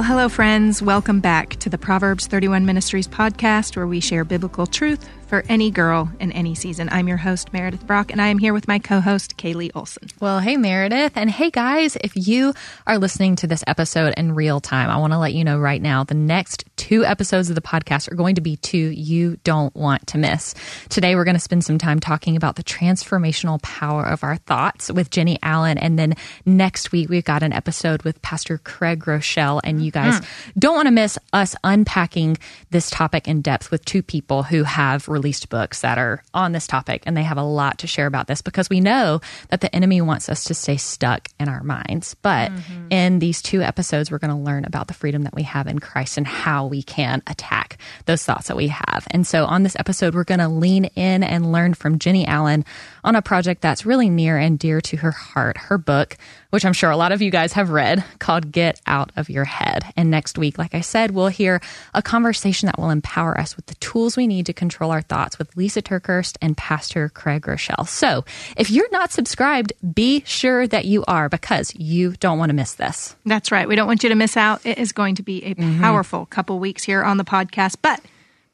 Well, 0.00 0.08
hello, 0.08 0.30
friends. 0.30 0.80
Welcome 0.80 1.20
back 1.20 1.56
to 1.56 1.68
the 1.68 1.76
Proverbs 1.76 2.26
31 2.26 2.64
Ministries 2.64 3.06
podcast, 3.06 3.76
where 3.76 3.86
we 3.86 4.00
share 4.00 4.24
biblical 4.24 4.66
truth 4.66 5.06
for 5.30 5.44
any 5.48 5.70
girl 5.70 6.10
in 6.18 6.32
any 6.32 6.56
season. 6.56 6.88
I'm 6.90 7.06
your 7.06 7.16
host, 7.16 7.52
Meredith 7.52 7.86
Brock, 7.86 8.10
and 8.10 8.20
I 8.20 8.26
am 8.26 8.38
here 8.38 8.52
with 8.52 8.66
my 8.66 8.80
co 8.80 9.00
host, 9.00 9.36
Kaylee 9.36 9.70
Olson. 9.76 10.08
Well, 10.18 10.40
hey, 10.40 10.56
Meredith. 10.56 11.12
And 11.14 11.30
hey, 11.30 11.50
guys, 11.50 11.96
if 12.02 12.16
you 12.16 12.52
are 12.84 12.98
listening 12.98 13.36
to 13.36 13.46
this 13.46 13.62
episode 13.68 14.12
in 14.16 14.34
real 14.34 14.60
time, 14.60 14.90
I 14.90 14.96
want 14.96 15.12
to 15.12 15.20
let 15.20 15.32
you 15.32 15.44
know 15.44 15.56
right 15.56 15.80
now 15.80 16.02
the 16.02 16.14
next 16.14 16.64
two 16.74 17.04
episodes 17.04 17.48
of 17.48 17.54
the 17.54 17.60
podcast 17.60 18.10
are 18.10 18.16
going 18.16 18.34
to 18.34 18.40
be 18.40 18.56
two 18.56 18.76
you 18.76 19.36
don't 19.44 19.74
want 19.76 20.08
to 20.08 20.18
miss. 20.18 20.52
Today, 20.88 21.14
we're 21.14 21.24
going 21.24 21.36
to 21.36 21.40
spend 21.40 21.64
some 21.64 21.78
time 21.78 22.00
talking 22.00 22.34
about 22.34 22.56
the 22.56 22.64
transformational 22.64 23.62
power 23.62 24.04
of 24.04 24.24
our 24.24 24.36
thoughts 24.36 24.90
with 24.90 25.10
Jennie 25.10 25.38
Allen. 25.44 25.78
And 25.78 25.96
then 25.96 26.14
next 26.44 26.90
week, 26.90 27.08
we've 27.08 27.24
got 27.24 27.44
an 27.44 27.52
episode 27.52 28.02
with 28.02 28.20
Pastor 28.20 28.58
Craig 28.58 28.98
Groeschel. 28.98 29.60
And 29.62 29.84
you 29.84 29.92
guys 29.92 30.20
mm. 30.20 30.26
don't 30.58 30.74
want 30.74 30.86
to 30.86 30.92
miss 30.92 31.18
us 31.32 31.54
unpacking 31.62 32.36
this 32.70 32.90
topic 32.90 33.28
in 33.28 33.42
depth 33.42 33.70
with 33.70 33.84
two 33.84 34.02
people 34.02 34.42
who 34.42 34.64
have 34.64 35.06
released 35.20 35.50
books 35.50 35.82
that 35.82 35.98
are 35.98 36.22
on 36.32 36.52
this 36.52 36.66
topic, 36.66 37.02
and 37.04 37.14
they 37.14 37.22
have 37.22 37.36
a 37.36 37.42
lot 37.42 37.78
to 37.78 37.86
share 37.86 38.06
about 38.06 38.26
this 38.26 38.40
because 38.40 38.70
we 38.70 38.80
know 38.80 39.20
that 39.50 39.60
the 39.60 39.74
enemy 39.76 40.00
wants 40.00 40.30
us 40.30 40.44
to 40.44 40.54
stay 40.54 40.78
stuck 40.78 41.28
in 41.38 41.46
our 41.46 41.62
minds. 41.62 42.16
But 42.22 42.50
mm-hmm. 42.50 42.86
in 42.90 43.18
these 43.18 43.42
two 43.42 43.60
episodes, 43.60 44.10
we're 44.10 44.18
going 44.18 44.34
to 44.34 44.42
learn 44.42 44.64
about 44.64 44.88
the 44.88 44.94
freedom 44.94 45.24
that 45.24 45.34
we 45.34 45.42
have 45.42 45.66
in 45.66 45.78
Christ 45.78 46.16
and 46.16 46.26
how 46.26 46.66
we 46.66 46.82
can 46.82 47.22
attack 47.26 47.76
those 48.06 48.24
thoughts 48.24 48.48
that 48.48 48.56
we 48.56 48.68
have. 48.68 49.06
And 49.10 49.26
so 49.26 49.44
on 49.44 49.62
this 49.62 49.76
episode, 49.78 50.14
we're 50.14 50.24
going 50.24 50.40
to 50.40 50.48
lean 50.48 50.86
in 50.96 51.22
and 51.22 51.52
learn 51.52 51.74
from 51.74 51.98
Jennie 51.98 52.26
Allen 52.26 52.64
on 53.04 53.14
a 53.14 53.20
project 53.20 53.60
that's 53.60 53.84
really 53.84 54.08
near 54.08 54.38
and 54.38 54.58
dear 54.58 54.80
to 54.80 54.96
her 54.96 55.10
heart. 55.10 55.58
Her 55.58 55.76
book, 55.76 56.16
which 56.50 56.64
I'm 56.64 56.72
sure 56.72 56.90
a 56.90 56.96
lot 56.96 57.12
of 57.12 57.22
you 57.22 57.30
guys 57.30 57.52
have 57.54 57.70
read, 57.70 58.04
called 58.18 58.52
Get 58.52 58.80
Out 58.86 59.10
of 59.16 59.30
Your 59.30 59.44
Head. 59.44 59.84
And 59.96 60.10
next 60.10 60.36
week, 60.36 60.58
like 60.58 60.74
I 60.74 60.80
said, 60.80 61.12
we'll 61.12 61.28
hear 61.28 61.60
a 61.94 62.02
conversation 62.02 62.66
that 62.66 62.78
will 62.78 62.90
empower 62.90 63.38
us 63.38 63.56
with 63.56 63.66
the 63.66 63.74
tools 63.76 64.16
we 64.16 64.26
need 64.26 64.46
to 64.46 64.52
control 64.52 64.90
our 64.90 65.02
thoughts 65.02 65.38
with 65.38 65.54
Lysa 65.54 65.82
TerKeurst 65.82 66.36
and 66.42 66.56
Pastor 66.56 67.08
Craig 67.08 67.42
Groeschel. 67.42 67.88
So 67.88 68.24
if 68.56 68.70
you're 68.70 68.90
not 68.90 69.12
subscribed, 69.12 69.72
be 69.94 70.22
sure 70.26 70.66
that 70.66 70.84
you 70.84 71.04
are 71.06 71.28
because 71.28 71.74
you 71.74 72.12
don't 72.12 72.38
want 72.38 72.50
to 72.50 72.54
miss 72.54 72.74
this. 72.74 73.16
That's 73.24 73.52
right. 73.52 73.68
We 73.68 73.76
don't 73.76 73.86
want 73.86 74.02
you 74.02 74.08
to 74.08 74.14
miss 74.14 74.36
out. 74.36 74.64
It 74.66 74.78
is 74.78 74.92
going 74.92 75.14
to 75.16 75.22
be 75.22 75.44
a 75.44 75.54
mm-hmm. 75.54 75.80
powerful 75.80 76.26
couple 76.26 76.58
weeks 76.58 76.84
here 76.84 77.02
on 77.02 77.16
the 77.16 77.24
podcast. 77.24 77.76
But 77.82 78.00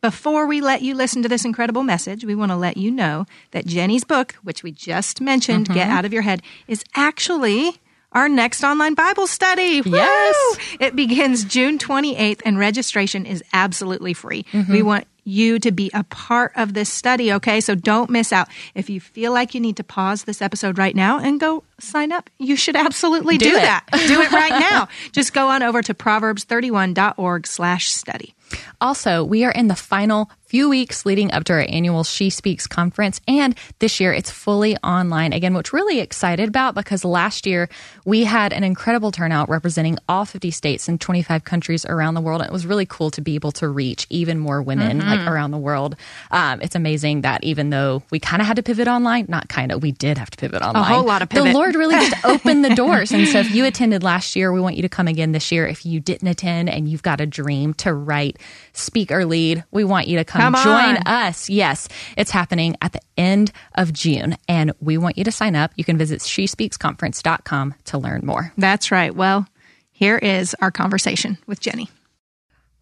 before 0.02 0.46
we 0.46 0.60
let 0.60 0.82
you 0.82 0.94
listen 0.94 1.22
to 1.22 1.28
this 1.28 1.44
incredible 1.44 1.82
message, 1.82 2.24
we 2.24 2.34
want 2.34 2.52
to 2.52 2.56
let 2.56 2.76
you 2.76 2.90
know 2.90 3.26
that 3.52 3.66
Jennie's 3.66 4.04
book, 4.04 4.34
which 4.42 4.62
we 4.62 4.70
just 4.70 5.20
mentioned, 5.20 5.64
mm-hmm. 5.64 5.74
Get 5.74 5.88
Out 5.88 6.04
of 6.04 6.12
Your 6.12 6.22
Head, 6.22 6.42
is 6.68 6.84
actually 6.94 7.76
our 8.16 8.30
next 8.30 8.64
online 8.64 8.94
Bible 8.94 9.26
study. 9.26 9.82
Yes. 9.84 10.56
It 10.80 10.96
begins 10.96 11.44
June 11.44 11.78
28th 11.78 12.40
and 12.46 12.58
registration 12.58 13.26
is 13.26 13.44
absolutely 13.52 14.14
free. 14.14 14.44
Mm-hmm. 14.52 14.72
We 14.72 14.82
want 14.82 15.06
you 15.24 15.58
to 15.58 15.70
be 15.70 15.90
a 15.92 16.02
part 16.04 16.52
of 16.56 16.72
this 16.72 16.88
study, 16.88 17.32
okay? 17.34 17.60
So 17.60 17.74
don't 17.74 18.08
miss 18.08 18.32
out. 18.32 18.48
If 18.74 18.88
you 18.88 19.00
feel 19.00 19.32
like 19.32 19.54
you 19.54 19.60
need 19.60 19.76
to 19.76 19.84
pause 19.84 20.24
this 20.24 20.40
episode 20.40 20.78
right 20.78 20.94
now 20.96 21.18
and 21.18 21.38
go 21.38 21.64
sign 21.78 22.10
up, 22.10 22.30
you 22.38 22.56
should 22.56 22.76
absolutely 22.76 23.36
do, 23.36 23.50
do 23.50 23.56
that. 23.56 23.84
do 23.92 24.20
it 24.22 24.32
right 24.32 24.60
now. 24.70 24.88
Just 25.12 25.34
go 25.34 25.48
on 25.48 25.62
over 25.62 25.82
to 25.82 25.92
proverbs31.org 25.92 27.46
slash 27.46 27.90
study. 27.90 28.34
Also, 28.80 29.24
we 29.24 29.44
are 29.44 29.52
in 29.52 29.68
the 29.68 29.76
final 29.76 30.30
few 30.46 30.68
weeks 30.68 31.04
leading 31.04 31.32
up 31.32 31.44
to 31.44 31.52
our 31.52 31.66
annual 31.68 32.04
She 32.04 32.30
Speaks 32.30 32.66
conference. 32.66 33.20
And 33.26 33.56
this 33.80 33.98
year 34.00 34.12
it's 34.12 34.30
fully 34.30 34.76
online 34.78 35.32
again, 35.32 35.54
which 35.54 35.72
really 35.72 35.98
excited 35.98 36.48
about 36.48 36.74
because 36.74 37.04
last 37.04 37.46
year 37.46 37.68
we 38.04 38.24
had 38.24 38.52
an 38.52 38.62
incredible 38.62 39.10
turnout 39.10 39.48
representing 39.48 39.98
all 40.08 40.24
50 40.24 40.50
states 40.52 40.88
and 40.88 41.00
25 41.00 41.44
countries 41.44 41.84
around 41.84 42.14
the 42.14 42.20
world. 42.20 42.42
And 42.42 42.48
it 42.48 42.52
was 42.52 42.64
really 42.64 42.86
cool 42.86 43.10
to 43.12 43.20
be 43.20 43.34
able 43.34 43.52
to 43.52 43.68
reach 43.68 44.06
even 44.08 44.38
more 44.38 44.62
women 44.62 45.00
mm-hmm. 45.00 45.08
like 45.08 45.26
around 45.26 45.50
the 45.50 45.58
world. 45.58 45.96
Um, 46.30 46.62
it's 46.62 46.76
amazing 46.76 47.22
that 47.22 47.42
even 47.42 47.70
though 47.70 48.02
we 48.10 48.20
kind 48.20 48.40
of 48.40 48.46
had 48.46 48.56
to 48.56 48.62
pivot 48.62 48.86
online, 48.86 49.26
not 49.28 49.48
kind 49.48 49.72
of, 49.72 49.82
we 49.82 49.92
did 49.92 50.16
have 50.16 50.30
to 50.30 50.38
pivot 50.38 50.62
online. 50.62 50.82
A 50.82 50.84
whole 50.84 51.04
lot 51.04 51.22
of 51.22 51.28
pivot. 51.28 51.48
The 51.48 51.54
Lord 51.54 51.74
really 51.74 51.96
just 51.96 52.24
opened 52.24 52.64
the 52.64 52.74
doors. 52.74 53.10
And 53.10 53.26
so 53.26 53.40
if 53.40 53.52
you 53.52 53.64
attended 53.64 54.04
last 54.04 54.36
year, 54.36 54.52
we 54.52 54.60
want 54.60 54.76
you 54.76 54.82
to 54.82 54.88
come 54.88 55.08
again 55.08 55.32
this 55.32 55.50
year. 55.50 55.66
If 55.66 55.84
you 55.84 55.98
didn't 55.98 56.28
attend 56.28 56.70
and 56.70 56.88
you've 56.88 57.02
got 57.02 57.20
a 57.20 57.26
dream 57.26 57.74
to 57.74 57.92
write, 57.92 58.35
speak, 58.72 59.10
or 59.10 59.24
lead, 59.24 59.64
we 59.70 59.84
want 59.84 60.08
you 60.08 60.18
to 60.18 60.24
come, 60.24 60.54
come 60.54 60.64
join 60.64 60.96
us. 61.06 61.48
Yes, 61.48 61.88
it's 62.16 62.30
happening 62.30 62.76
at 62.82 62.92
the 62.92 63.00
end 63.16 63.52
of 63.74 63.92
June, 63.92 64.36
and 64.48 64.72
we 64.80 64.98
want 64.98 65.18
you 65.18 65.24
to 65.24 65.32
sign 65.32 65.56
up. 65.56 65.72
You 65.76 65.84
can 65.84 65.98
visit 65.98 66.20
shespeaksconference.com 66.20 67.74
to 67.86 67.98
learn 67.98 68.24
more. 68.24 68.52
That's 68.56 68.90
right. 68.90 69.14
Well, 69.14 69.46
here 69.90 70.18
is 70.18 70.54
our 70.60 70.70
conversation 70.70 71.38
with 71.46 71.60
Jennie. 71.60 71.88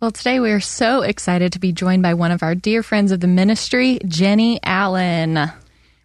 Well, 0.01 0.11
today 0.11 0.41
we 0.41 0.51
are 0.51 0.61
so 0.61 1.03
excited 1.03 1.53
to 1.53 1.59
be 1.59 1.73
joined 1.73 2.03
by 2.03 2.15
one 2.15 2.31
of 2.31 2.43
our 2.43 2.55
dear 2.55 2.83
friends 2.83 3.13
of 3.13 3.21
the 3.21 3.27
ministry, 3.27 4.01
Jennie 4.07 4.61
Allen. 4.63 5.51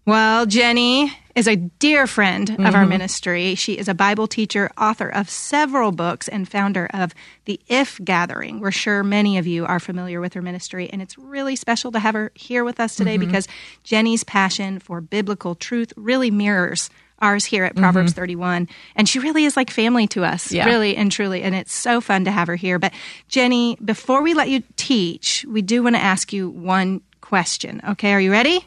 Well, 0.05 0.45
Jennie 0.45 1.11
is 1.39 1.47
a 1.47 1.55
dear 1.55 2.05
friend 2.05 2.49
of 2.49 2.57
mm-hmm. 2.57 2.75
our 2.75 2.85
ministry. 2.85 3.55
She 3.55 3.77
is 3.77 3.87
a 3.87 3.93
Bible 3.93 4.27
teacher, 4.27 4.69
author 4.77 5.07
of 5.07 5.29
several 5.29 5.93
books, 5.93 6.27
and 6.27 6.47
founder 6.47 6.89
of 6.93 7.15
the 7.45 7.61
If 7.69 7.97
Gathering. 8.03 8.59
We're 8.59 8.71
sure 8.71 9.05
many 9.05 9.37
of 9.37 9.47
you 9.47 9.65
are 9.65 9.79
familiar 9.79 10.19
with 10.19 10.33
her 10.33 10.41
ministry, 10.41 10.89
and 10.91 11.01
it's 11.01 11.17
really 11.17 11.55
special 11.55 11.93
to 11.93 11.99
have 11.99 12.13
her 12.13 12.33
here 12.35 12.65
with 12.65 12.81
us 12.81 12.97
today 12.97 13.15
mm-hmm. 13.15 13.27
because 13.27 13.47
Jennie's 13.85 14.25
passion 14.25 14.79
for 14.79 14.99
biblical 14.99 15.55
truth 15.55 15.93
really 15.95 16.29
mirrors 16.29 16.89
ours 17.19 17.45
here 17.45 17.63
at 17.63 17.73
Proverbs 17.73 18.11
mm-hmm. 18.11 18.19
31. 18.19 18.67
And 18.97 19.07
she 19.07 19.19
really 19.19 19.45
is 19.45 19.55
like 19.55 19.69
family 19.69 20.07
to 20.07 20.25
us, 20.25 20.51
yeah. 20.51 20.65
really 20.65 20.97
and 20.97 21.09
truly. 21.09 21.41
And 21.41 21.55
it's 21.55 21.73
so 21.73 22.01
fun 22.01 22.25
to 22.25 22.31
have 22.31 22.47
her 22.47 22.57
here. 22.57 22.79
But 22.79 22.93
Jennie, 23.29 23.77
before 23.83 24.21
we 24.21 24.33
let 24.33 24.49
you 24.49 24.61
teach, 24.75 25.45
we 25.47 25.61
do 25.61 25.83
want 25.83 25.95
to 25.95 26.01
ask 26.01 26.33
you 26.33 26.49
one 26.49 27.01
question. 27.21 27.81
Okay, 27.91 28.11
are 28.11 28.19
you 28.19 28.31
ready? 28.31 28.65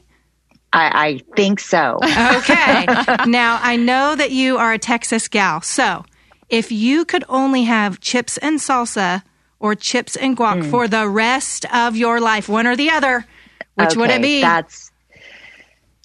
I, 0.73 1.07
I 1.07 1.35
think 1.37 1.61
so. 1.61 1.99
okay. 2.03 2.87
now, 3.27 3.61
I 3.63 3.77
know 3.77 4.17
that 4.17 4.31
you 4.31 4.57
are 4.57 4.73
a 4.73 4.79
Texas 4.79 5.29
gal. 5.29 5.61
So, 5.61 6.05
if 6.49 6.73
you 6.73 7.05
could 7.05 7.25
only 7.29 7.65
have 7.65 8.01
chips 8.01 8.39
and 8.39 8.59
salsa 8.59 9.23
or 9.61 9.75
chips 9.75 10.17
and 10.17 10.37
guac 10.37 10.63
mm. 10.63 10.71
for 10.71 10.89
the 10.89 11.09
rest 11.09 11.67
of 11.75 11.97
your 11.97 12.21
life, 12.21 12.49
one 12.49 12.67
or 12.67 12.77
the 12.77 12.91
other, 12.91 13.27
which 13.75 13.91
okay, 13.91 13.97
would 14.01 14.11
it 14.11 14.23
be? 14.23 14.41
That's 14.41 14.93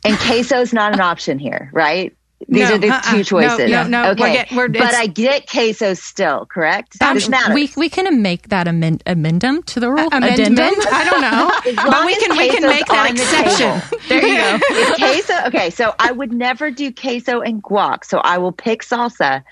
and 0.03 0.17
queso's 0.17 0.73
not 0.73 0.93
an 0.93 1.01
option 1.01 1.39
here, 1.39 1.69
right? 1.73 2.15
These 2.47 2.69
no, 2.69 2.75
are 2.75 2.77
the 2.77 2.89
uh-uh. 2.89 3.11
two 3.11 3.23
choices. 3.23 3.71
No, 3.71 3.83
no, 3.83 3.87
no. 3.87 4.11
Okay, 4.11 4.21
we're 4.21 4.33
get, 4.33 4.51
we're, 4.51 4.67
but 4.69 4.93
I 4.93 5.07
get 5.07 5.49
queso 5.49 5.95
still, 5.95 6.45
correct? 6.45 6.95
Um, 7.01 7.17
we 7.53 7.71
we 7.75 7.89
can 7.89 8.21
make 8.21 8.49
that 8.49 8.67
amend, 8.67 9.01
amendum 9.07 9.63
to 9.63 9.79
the 9.79 9.89
rule. 9.89 10.07
Uh, 10.11 10.19
addendum? 10.21 10.73
I 10.91 11.03
don't 11.09 11.21
know, 11.21 11.83
but 11.89 12.05
we 12.05 12.15
can 12.15 12.37
we 12.37 12.49
can 12.49 12.61
make 12.61 12.85
that 12.85 13.09
exception. 13.11 13.81
The 13.89 14.07
there 14.07 14.27
you 14.27 14.59
go. 14.59 14.95
Queso. 14.95 15.33
Okay, 15.47 15.69
so 15.71 15.95
I 15.97 16.11
would 16.11 16.31
never 16.31 16.69
do 16.69 16.93
queso 16.93 17.41
and 17.41 17.63
guac, 17.63 18.05
so 18.05 18.19
I 18.19 18.37
will 18.37 18.51
pick 18.51 18.83
salsa 18.83 19.43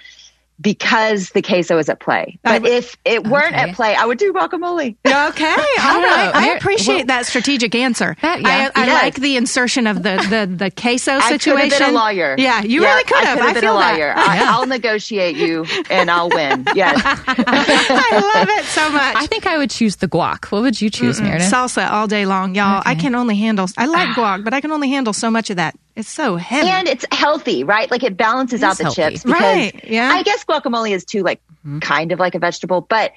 because 0.59 1.31
the 1.31 1.41
queso 1.41 1.77
is 1.77 1.89
at 1.89 1.99
play. 1.99 2.39
But 2.43 2.65
if 2.65 2.95
it 3.05 3.27
weren't 3.27 3.55
okay. 3.55 3.69
at 3.69 3.75
play, 3.75 3.95
I 3.95 4.05
would 4.05 4.17
do 4.17 4.33
guacamole. 4.33 4.95
Okay, 5.15 5.45
all 5.45 6.01
right. 6.01 6.31
I 6.33 6.55
appreciate 6.55 6.97
well, 6.97 7.05
that 7.07 7.25
strategic 7.25 7.73
answer. 7.73 8.15
That, 8.21 8.41
yeah. 8.41 8.69
I, 8.75 8.83
I 8.83 8.85
yes. 8.85 9.03
like 9.03 9.15
the 9.15 9.37
insertion 9.37 9.87
of 9.87 10.03
the 10.03 10.17
the, 10.29 10.55
the 10.55 10.71
queso 10.71 11.19
situation. 11.19 11.53
I 11.57 11.63
could 11.63 11.71
have 11.71 11.79
been 11.79 11.89
a 11.89 11.97
lawyer. 11.97 12.35
Yeah, 12.37 12.61
you 12.61 12.81
yeah, 12.81 12.89
really 12.89 13.03
could 13.05 13.23
have. 13.23 13.39
I, 13.39 13.47
I 13.47 13.53
been 13.53 13.65
a 13.65 13.73
lawyer. 13.73 14.13
I, 14.15 14.59
will 14.59 14.67
negotiate 14.67 15.35
you, 15.35 15.65
and 15.89 16.11
I'll 16.11 16.29
win. 16.29 16.65
Yes, 16.75 17.01
I 17.05 18.33
love 18.35 18.49
it 18.49 18.65
so 18.65 18.89
much. 18.89 19.15
I 19.15 19.25
think 19.25 19.47
I 19.47 19.57
would 19.57 19.69
choose 19.69 19.97
the 19.97 20.07
guac. 20.07 20.51
What 20.51 20.61
would 20.61 20.81
you 20.81 20.89
choose, 20.89 21.19
Mm-mm. 21.19 21.25
Meredith? 21.29 21.51
Salsa 21.51 21.89
all 21.89 22.07
day 22.07 22.25
long, 22.25 22.55
y'all. 22.55 22.79
Okay. 22.79 22.91
I 22.91 22.95
can 22.95 23.15
only 23.15 23.37
handle. 23.37 23.67
I 23.77 23.85
like 23.85 24.09
ah. 24.09 24.37
guac, 24.37 24.43
but 24.43 24.53
I 24.53 24.61
can 24.61 24.71
only 24.71 24.89
handle 24.89 25.13
so 25.13 25.31
much 25.31 25.49
of 25.49 25.55
that. 25.55 25.75
It's 25.95 26.09
so 26.09 26.35
heavy. 26.35 26.67
And 26.69 26.87
it's 26.87 27.05
healthy, 27.11 27.63
right? 27.63 27.89
Like 27.89 28.03
it 28.03 28.17
balances 28.17 28.61
it 28.61 28.65
out 28.65 28.77
the 28.77 28.83
healthy. 28.83 29.01
chips. 29.01 29.23
Because 29.23 29.41
right. 29.41 29.83
Yeah. 29.85 30.09
I 30.09 30.23
guess 30.23 30.43
guacamole 30.43 30.91
is 30.91 31.05
too 31.05 31.23
like 31.23 31.41
mm-hmm. 31.59 31.79
kind 31.79 32.11
of 32.11 32.19
like 32.19 32.35
a 32.35 32.39
vegetable, 32.39 32.81
but 32.81 33.13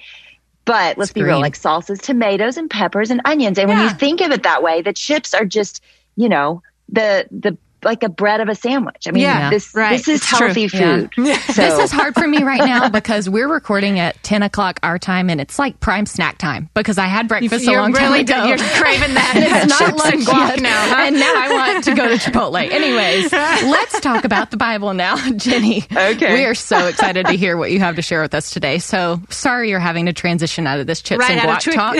but 0.65 0.97
let's 0.97 1.09
it's 1.09 1.13
be 1.13 1.21
green. 1.21 1.33
real, 1.33 1.41
like 1.41 1.55
salsas, 1.55 2.01
tomatoes 2.01 2.57
and 2.57 2.69
peppers 2.69 3.11
and 3.11 3.21
onions. 3.25 3.57
And 3.57 3.69
yeah. 3.69 3.75
when 3.75 3.89
you 3.89 3.93
think 3.95 4.21
of 4.21 4.31
it 4.31 4.43
that 4.43 4.63
way, 4.63 4.81
the 4.81 4.93
chips 4.93 5.33
are 5.33 5.45
just, 5.45 5.83
you 6.15 6.29
know, 6.29 6.61
the 6.87 7.27
the 7.31 7.57
like 7.83 8.03
a 8.03 8.09
bread 8.09 8.41
of 8.41 8.49
a 8.49 8.55
sandwich. 8.55 9.07
I 9.07 9.11
mean, 9.11 9.23
yeah, 9.23 9.49
this 9.49 9.73
right. 9.73 9.97
this 9.97 10.07
is 10.07 10.21
it's 10.21 10.29
healthy 10.29 10.67
true. 10.67 10.79
food. 10.79 11.09
Yeah. 11.29 11.37
So. 11.39 11.61
This 11.61 11.79
is 11.85 11.91
hard 11.91 12.15
for 12.15 12.27
me 12.27 12.43
right 12.43 12.59
now 12.59 12.89
because 12.99 13.29
we're 13.29 13.47
recording 13.47 13.99
at 13.99 14.21
ten 14.23 14.41
o'clock 14.41 14.79
our 14.83 14.97
time, 14.97 15.29
and 15.29 15.39
it's 15.39 15.59
like 15.59 15.79
prime 15.79 16.05
snack 16.05 16.37
time 16.37 16.69
because 16.73 16.97
I 16.97 17.05
had 17.05 17.27
breakfast 17.27 17.65
you're 17.65 17.79
a 17.79 17.81
long 17.81 17.91
really 17.91 18.23
time 18.23 18.41
ago. 18.41 18.47
You're 18.47 18.57
craving 18.57 19.13
that. 19.13 19.33
it's 19.35 19.79
not 19.79 19.97
lunch 19.97 20.27
yet, 20.27 20.61
now, 20.61 20.89
huh? 20.89 21.03
and 21.05 21.15
now 21.15 21.33
I 21.35 21.51
want 21.51 21.83
to 21.85 21.95
go 21.95 22.07
to 22.07 22.15
Chipotle. 22.15 22.69
Anyways, 22.71 23.31
let's 23.31 23.99
talk 23.99 24.23
about 24.23 24.51
the 24.51 24.57
Bible 24.57 24.93
now, 24.93 25.15
Jennie. 25.33 25.83
Okay, 25.91 26.33
we 26.33 26.45
are 26.45 26.55
so 26.55 26.87
excited 26.87 27.27
to 27.27 27.33
hear 27.33 27.57
what 27.57 27.71
you 27.71 27.79
have 27.79 27.95
to 27.97 28.01
share 28.01 28.21
with 28.21 28.33
us 28.33 28.51
today. 28.51 28.79
So 28.79 29.21
sorry 29.29 29.69
you're 29.69 29.79
having 29.79 30.05
to 30.07 30.13
transition 30.13 30.65
out 30.67 30.79
of 30.79 30.87
this 30.87 31.01
chips 31.01 31.19
right 31.19 31.37
and 31.37 31.41
guac 31.41 31.59
tr- 31.59 31.71
talk. 31.71 31.95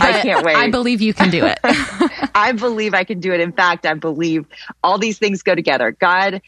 I 0.00 0.20
can't 0.22 0.44
wait. 0.44 0.56
I 0.56 0.70
believe 0.70 1.00
you 1.00 1.14
can 1.14 1.30
do 1.30 1.44
it. 1.44 1.58
I 2.34 2.52
believe 2.52 2.94
I 2.94 3.04
can 3.04 3.20
do 3.20 3.32
it. 3.32 3.40
In 3.40 3.52
fact, 3.52 3.86
I 3.86 3.94
believe 3.94 4.46
all 4.82 4.98
these 4.98 5.21
things 5.22 5.42
go 5.42 5.54
together. 5.54 5.92
God 5.92 6.42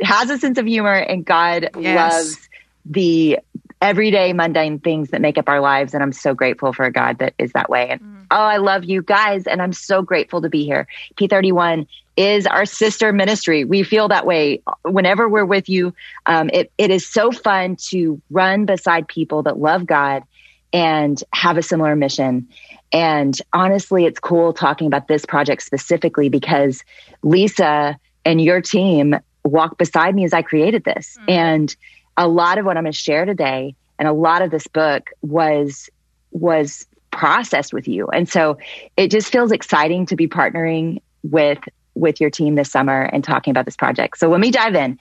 has 0.00 0.30
a 0.30 0.38
sense 0.38 0.58
of 0.58 0.66
humor 0.66 0.94
and 0.94 1.24
God 1.24 1.70
yes. 1.78 1.96
loves 2.14 2.48
the 2.84 3.40
everyday 3.80 4.32
mundane 4.32 4.78
things 4.78 5.10
that 5.10 5.20
make 5.20 5.38
up 5.38 5.48
our 5.48 5.60
lives. 5.60 5.94
And 5.94 6.02
I'm 6.02 6.12
so 6.12 6.34
grateful 6.34 6.72
for 6.72 6.84
a 6.84 6.92
God 6.92 7.18
that 7.18 7.34
is 7.38 7.52
that 7.52 7.70
way. 7.70 7.88
And 7.90 8.00
mm. 8.00 8.26
oh, 8.30 8.36
I 8.36 8.56
love 8.56 8.84
you 8.84 9.02
guys. 9.02 9.46
And 9.46 9.62
I'm 9.62 9.72
so 9.72 10.02
grateful 10.02 10.42
to 10.42 10.48
be 10.48 10.64
here. 10.64 10.86
P31 11.16 11.86
is 12.16 12.46
our 12.46 12.66
sister 12.66 13.12
ministry. 13.12 13.64
We 13.64 13.84
feel 13.84 14.08
that 14.08 14.26
way 14.26 14.62
whenever 14.82 15.28
we're 15.28 15.44
with 15.44 15.68
you. 15.68 15.94
Um, 16.26 16.50
it, 16.52 16.72
it 16.76 16.90
is 16.90 17.06
so 17.06 17.30
fun 17.30 17.76
to 17.90 18.20
run 18.30 18.64
beside 18.64 19.06
people 19.06 19.44
that 19.44 19.58
love 19.58 19.86
God 19.86 20.24
and 20.72 21.22
have 21.32 21.56
a 21.56 21.62
similar 21.62 21.94
mission. 21.94 22.48
And 22.92 23.38
honestly, 23.52 24.06
it's 24.06 24.18
cool 24.18 24.52
talking 24.52 24.86
about 24.86 25.06
this 25.06 25.24
project 25.24 25.62
specifically 25.62 26.28
because 26.28 26.82
Lysa 27.22 27.96
and 28.28 28.42
your 28.42 28.60
team 28.60 29.16
walked 29.42 29.78
beside 29.78 30.14
me 30.14 30.24
as 30.24 30.34
I 30.34 30.42
created 30.42 30.84
this. 30.84 31.16
Mm-hmm. 31.20 31.30
And 31.30 31.76
a 32.18 32.28
lot 32.28 32.58
of 32.58 32.66
what 32.66 32.76
I'm 32.76 32.84
going 32.84 32.92
to 32.92 32.98
share 32.98 33.24
today 33.24 33.74
and 33.98 34.06
a 34.06 34.12
lot 34.12 34.42
of 34.42 34.50
this 34.50 34.66
book 34.66 35.10
was 35.22 35.88
was 36.30 36.86
processed 37.10 37.72
with 37.72 37.88
you. 37.88 38.06
And 38.08 38.28
so 38.28 38.58
it 38.98 39.10
just 39.10 39.32
feels 39.32 39.50
exciting 39.50 40.04
to 40.06 40.14
be 40.14 40.28
partnering 40.28 41.00
with 41.22 41.58
with 41.94 42.20
your 42.20 42.28
team 42.28 42.54
this 42.54 42.70
summer 42.70 43.02
and 43.02 43.24
talking 43.24 43.50
about 43.50 43.64
this 43.64 43.76
project. 43.76 44.18
So 44.18 44.28
let 44.28 44.40
me 44.40 44.50
dive 44.50 44.74
in. 44.74 44.98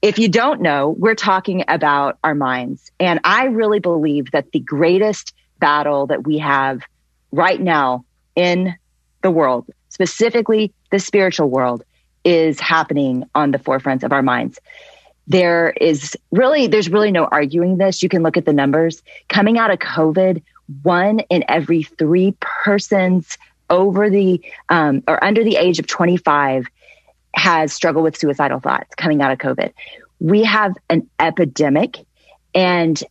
If 0.00 0.20
you 0.20 0.28
don't 0.28 0.62
know, 0.62 0.94
we're 0.98 1.16
talking 1.16 1.64
about 1.66 2.16
our 2.22 2.36
minds. 2.36 2.92
And 3.00 3.18
I 3.24 3.46
really 3.46 3.80
believe 3.80 4.30
that 4.30 4.52
the 4.52 4.60
greatest 4.60 5.34
battle 5.58 6.06
that 6.06 6.24
we 6.24 6.38
have 6.38 6.82
right 7.32 7.60
now 7.60 8.04
in 8.36 8.76
the 9.22 9.32
world, 9.32 9.68
specifically 9.88 10.72
the 10.92 11.00
spiritual 11.00 11.50
world, 11.50 11.82
is 12.24 12.60
happening 12.60 13.24
on 13.34 13.50
the 13.50 13.58
forefront 13.58 14.02
of 14.02 14.12
our 14.12 14.22
minds. 14.22 14.60
There 15.26 15.70
is 15.80 16.16
really, 16.30 16.66
there's 16.66 16.88
really 16.88 17.12
no 17.12 17.26
arguing 17.26 17.76
this. 17.76 18.02
You 18.02 18.08
can 18.08 18.22
look 18.22 18.36
at 18.36 18.46
the 18.46 18.52
numbers. 18.52 19.02
Coming 19.28 19.58
out 19.58 19.70
of 19.70 19.78
COVID, 19.78 20.42
one 20.82 21.20
in 21.30 21.44
every 21.48 21.82
three 21.82 22.34
persons 22.40 23.36
over 23.70 24.08
the 24.08 24.42
um, 24.68 25.02
or 25.06 25.22
under 25.22 25.44
the 25.44 25.56
age 25.56 25.78
of 25.78 25.86
25 25.86 26.66
has 27.34 27.72
struggled 27.72 28.04
with 28.04 28.16
suicidal 28.16 28.60
thoughts 28.60 28.94
coming 28.94 29.20
out 29.20 29.30
of 29.30 29.38
COVID. 29.38 29.72
We 30.18 30.44
have 30.44 30.74
an 30.88 31.08
epidemic 31.20 31.98
and 32.54 33.02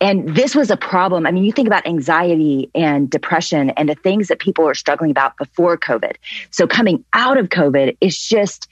and 0.00 0.34
this 0.34 0.54
was 0.54 0.70
a 0.70 0.76
problem. 0.76 1.26
I 1.26 1.30
mean, 1.30 1.44
you 1.44 1.52
think 1.52 1.68
about 1.68 1.86
anxiety 1.86 2.70
and 2.74 3.08
depression 3.08 3.70
and 3.70 3.88
the 3.88 3.94
things 3.94 4.28
that 4.28 4.38
people 4.38 4.66
are 4.68 4.74
struggling 4.74 5.10
about 5.10 5.36
before 5.36 5.78
COVID. 5.78 6.16
So 6.50 6.66
coming 6.66 7.04
out 7.12 7.38
of 7.38 7.48
COVID 7.48 7.96
is 8.00 8.18
just 8.18 8.68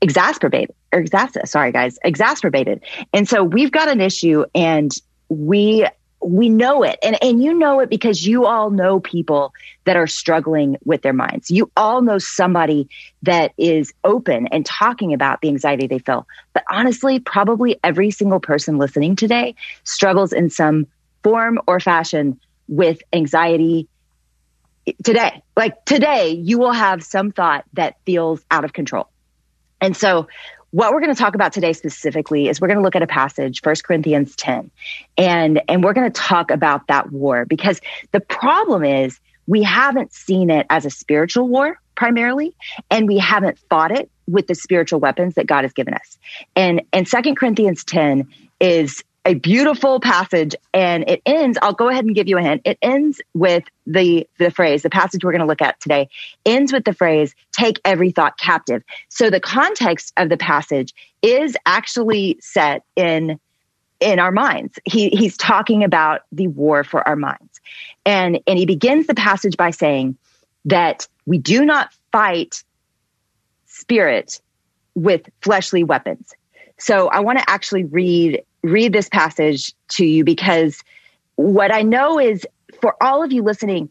exacerbated 0.00 0.74
or 0.92 1.00
exacerbated. 1.00 1.48
Sorry, 1.48 1.72
guys, 1.72 1.98
exacerbated. 2.04 2.84
And 3.12 3.28
so 3.28 3.42
we've 3.42 3.72
got 3.72 3.88
an 3.88 4.00
issue 4.00 4.44
and 4.54 4.92
we 5.28 5.86
we 6.24 6.48
know 6.48 6.82
it. 6.82 6.98
And, 7.02 7.22
and 7.22 7.42
you 7.42 7.52
know 7.52 7.80
it 7.80 7.90
because 7.90 8.26
you 8.26 8.46
all 8.46 8.70
know 8.70 8.98
people 8.98 9.52
that 9.84 9.96
are 9.96 10.06
struggling 10.06 10.76
with 10.84 11.02
their 11.02 11.12
minds. 11.12 11.50
You 11.50 11.70
all 11.76 12.00
know 12.00 12.18
somebody 12.18 12.88
that 13.22 13.52
is 13.58 13.92
open 14.04 14.46
and 14.48 14.64
talking 14.64 15.12
about 15.12 15.42
the 15.42 15.48
anxiety 15.48 15.86
they 15.86 15.98
feel. 15.98 16.26
But 16.54 16.64
honestly 16.70 17.20
probably 17.20 17.78
every 17.84 18.10
single 18.10 18.40
person 18.40 18.78
listening 18.78 19.16
today 19.16 19.54
struggles 19.84 20.32
in 20.32 20.48
some 20.48 20.86
form 21.22 21.60
or 21.66 21.78
fashion 21.78 22.40
with 22.68 23.02
anxiety 23.12 23.86
today. 25.04 25.42
Like 25.56 25.84
today 25.84 26.30
you 26.30 26.58
will 26.58 26.72
have 26.72 27.04
some 27.04 27.32
thought 27.32 27.64
that 27.74 27.96
feels 28.06 28.44
out 28.50 28.64
of 28.64 28.72
control. 28.72 29.08
And 29.80 29.94
so 29.94 30.28
what 30.74 30.92
we're 30.92 30.98
going 30.98 31.14
to 31.14 31.18
talk 31.18 31.36
about 31.36 31.52
today 31.52 31.72
specifically 31.72 32.48
is 32.48 32.60
we're 32.60 32.66
going 32.66 32.78
to 32.78 32.82
look 32.82 32.96
at 32.96 33.02
a 33.02 33.06
passage, 33.06 33.60
1 33.62 33.76
Corinthians 33.84 34.34
10, 34.34 34.72
and, 35.16 35.62
and 35.68 35.84
we're 35.84 35.92
going 35.92 36.10
to 36.10 36.20
talk 36.20 36.50
about 36.50 36.88
that 36.88 37.12
war 37.12 37.44
because 37.44 37.80
the 38.10 38.18
problem 38.18 38.82
is 38.82 39.20
we 39.46 39.62
haven't 39.62 40.12
seen 40.12 40.50
it 40.50 40.66
as 40.70 40.84
a 40.84 40.90
spiritual 40.90 41.46
war 41.46 41.78
primarily, 41.94 42.56
and 42.90 43.06
we 43.06 43.18
haven't 43.18 43.56
fought 43.70 43.92
it 43.92 44.10
with 44.26 44.48
the 44.48 44.56
spiritual 44.56 44.98
weapons 44.98 45.36
that 45.36 45.46
God 45.46 45.62
has 45.62 45.72
given 45.72 45.94
us. 45.94 46.18
And, 46.56 46.82
and 46.92 47.06
2 47.06 47.36
Corinthians 47.36 47.84
10 47.84 48.28
is 48.58 49.04
a 49.26 49.34
beautiful 49.34 50.00
passage 50.00 50.54
and 50.74 51.08
it 51.08 51.22
ends 51.24 51.58
i'll 51.62 51.72
go 51.72 51.88
ahead 51.88 52.04
and 52.04 52.14
give 52.14 52.28
you 52.28 52.36
a 52.38 52.42
hint. 52.42 52.62
It 52.64 52.78
ends 52.82 53.20
with 53.32 53.64
the 53.86 54.28
the 54.38 54.50
phrase 54.50 54.82
the 54.82 54.90
passage 54.90 55.24
we're 55.24 55.32
going 55.32 55.40
to 55.40 55.46
look 55.46 55.62
at 55.62 55.80
today 55.80 56.08
ends 56.44 56.72
with 56.72 56.84
the 56.84 56.92
phrase 56.92 57.34
take 57.52 57.80
every 57.84 58.10
thought 58.10 58.38
captive. 58.38 58.82
So 59.08 59.30
the 59.30 59.40
context 59.40 60.12
of 60.16 60.28
the 60.28 60.36
passage 60.36 60.92
is 61.22 61.56
actually 61.66 62.38
set 62.40 62.84
in 62.96 63.38
in 64.00 64.18
our 64.18 64.32
minds. 64.32 64.78
He 64.84 65.08
he's 65.10 65.36
talking 65.36 65.84
about 65.84 66.22
the 66.32 66.48
war 66.48 66.84
for 66.84 67.06
our 67.06 67.16
minds. 67.16 67.60
And 68.04 68.40
and 68.46 68.58
he 68.58 68.66
begins 68.66 69.06
the 69.06 69.14
passage 69.14 69.56
by 69.56 69.70
saying 69.70 70.16
that 70.66 71.08
we 71.26 71.38
do 71.38 71.64
not 71.64 71.90
fight 72.12 72.62
spirit 73.66 74.40
with 74.94 75.28
fleshly 75.40 75.84
weapons. 75.84 76.34
So 76.78 77.08
I 77.08 77.20
want 77.20 77.38
to 77.38 77.48
actually 77.48 77.84
read 77.84 78.42
read 78.64 78.92
this 78.92 79.08
passage 79.08 79.74
to 79.90 80.06
you 80.06 80.24
because 80.24 80.82
what 81.36 81.72
I 81.72 81.82
know 81.82 82.18
is 82.18 82.46
for 82.80 82.96
all 83.02 83.22
of 83.22 83.30
you 83.32 83.42
listening, 83.42 83.90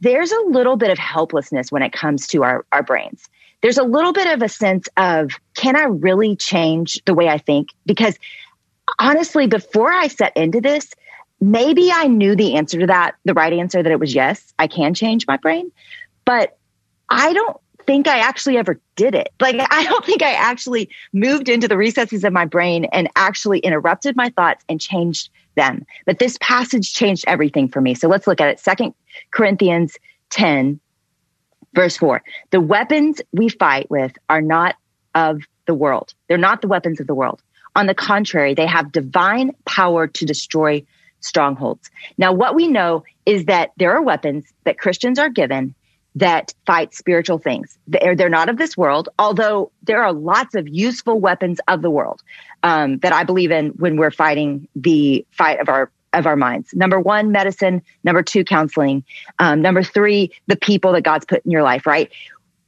there's 0.00 0.30
a 0.30 0.40
little 0.48 0.76
bit 0.76 0.90
of 0.90 0.98
helplessness 0.98 1.72
when 1.72 1.82
it 1.82 1.92
comes 1.92 2.28
to 2.28 2.44
our, 2.44 2.64
our 2.72 2.82
brains. 2.82 3.28
There's 3.60 3.78
a 3.78 3.82
little 3.82 4.12
bit 4.12 4.32
of 4.32 4.42
a 4.42 4.48
sense 4.48 4.88
of, 4.96 5.32
can 5.54 5.76
I 5.76 5.84
really 5.84 6.36
change 6.36 7.02
the 7.06 7.14
way 7.14 7.28
I 7.28 7.38
think? 7.38 7.70
Because 7.86 8.16
honestly, 8.98 9.46
before 9.46 9.92
I 9.92 10.06
set 10.08 10.36
into 10.36 10.60
this, 10.60 10.90
maybe 11.40 11.90
I 11.90 12.06
knew 12.06 12.36
the 12.36 12.56
answer 12.56 12.78
to 12.80 12.86
that, 12.86 13.16
the 13.24 13.34
right 13.34 13.52
answer 13.52 13.82
that 13.82 13.90
it 13.90 13.98
was 13.98 14.14
yes, 14.14 14.52
I 14.58 14.68
can 14.68 14.94
change 14.94 15.26
my 15.26 15.38
brain. 15.38 15.72
But 16.24 16.56
I 17.08 17.32
don't 17.32 17.56
think 17.86 18.08
I 18.08 18.18
actually 18.18 18.56
ever 18.56 18.80
did 18.96 19.14
it. 19.14 19.28
Like, 19.40 19.56
I 19.70 19.84
don't 19.84 20.04
think 20.04 20.22
I 20.22 20.32
actually 20.32 20.88
moved 21.12 21.48
into 21.48 21.68
the 21.68 21.76
recesses 21.76 22.24
of 22.24 22.32
my 22.32 22.44
brain 22.44 22.86
and 22.86 23.08
actually 23.16 23.60
interrupted 23.60 24.16
my 24.16 24.30
thoughts 24.30 24.64
and 24.68 24.80
changed 24.80 25.30
them. 25.54 25.86
But 26.06 26.18
this 26.18 26.38
passage 26.40 26.94
changed 26.94 27.24
everything 27.26 27.68
for 27.68 27.80
me. 27.80 27.94
So 27.94 28.08
let's 28.08 28.26
look 28.26 28.40
at 28.40 28.48
it. 28.48 28.60
Second 28.60 28.94
Corinthians 29.30 29.96
10, 30.30 30.80
verse 31.74 31.96
4. 31.96 32.22
The 32.50 32.60
weapons 32.60 33.20
we 33.32 33.48
fight 33.48 33.90
with 33.90 34.12
are 34.28 34.42
not 34.42 34.76
of 35.14 35.42
the 35.66 35.74
world, 35.74 36.12
they're 36.28 36.36
not 36.36 36.60
the 36.60 36.68
weapons 36.68 37.00
of 37.00 37.06
the 37.06 37.14
world. 37.14 37.42
On 37.76 37.86
the 37.86 37.94
contrary, 37.94 38.54
they 38.54 38.66
have 38.66 38.92
divine 38.92 39.52
power 39.64 40.06
to 40.06 40.24
destroy 40.24 40.84
strongholds. 41.20 41.90
Now, 42.18 42.32
what 42.32 42.54
we 42.54 42.68
know 42.68 43.02
is 43.26 43.46
that 43.46 43.72
there 43.78 43.92
are 43.92 44.02
weapons 44.02 44.44
that 44.64 44.78
Christians 44.78 45.18
are 45.18 45.30
given 45.30 45.74
that 46.16 46.54
fight 46.66 46.94
spiritual 46.94 47.38
things. 47.38 47.76
They're, 47.88 48.14
they're 48.14 48.28
not 48.28 48.48
of 48.48 48.56
this 48.56 48.76
world, 48.76 49.08
although 49.18 49.72
there 49.82 50.02
are 50.02 50.12
lots 50.12 50.54
of 50.54 50.68
useful 50.68 51.18
weapons 51.18 51.60
of 51.66 51.82
the 51.82 51.90
world 51.90 52.22
um, 52.62 52.98
that 52.98 53.12
I 53.12 53.24
believe 53.24 53.50
in 53.50 53.70
when 53.70 53.96
we're 53.96 54.10
fighting 54.10 54.68
the 54.76 55.26
fight 55.32 55.60
of 55.60 55.68
our 55.68 55.90
of 56.12 56.26
our 56.28 56.36
minds. 56.36 56.72
Number 56.72 57.00
one, 57.00 57.32
medicine. 57.32 57.82
Number 58.04 58.22
two, 58.22 58.44
counseling. 58.44 59.02
Um, 59.40 59.62
number 59.62 59.82
three, 59.82 60.30
the 60.46 60.54
people 60.54 60.92
that 60.92 61.02
God's 61.02 61.24
put 61.24 61.44
in 61.44 61.50
your 61.50 61.64
life. 61.64 61.86
Right. 61.86 62.12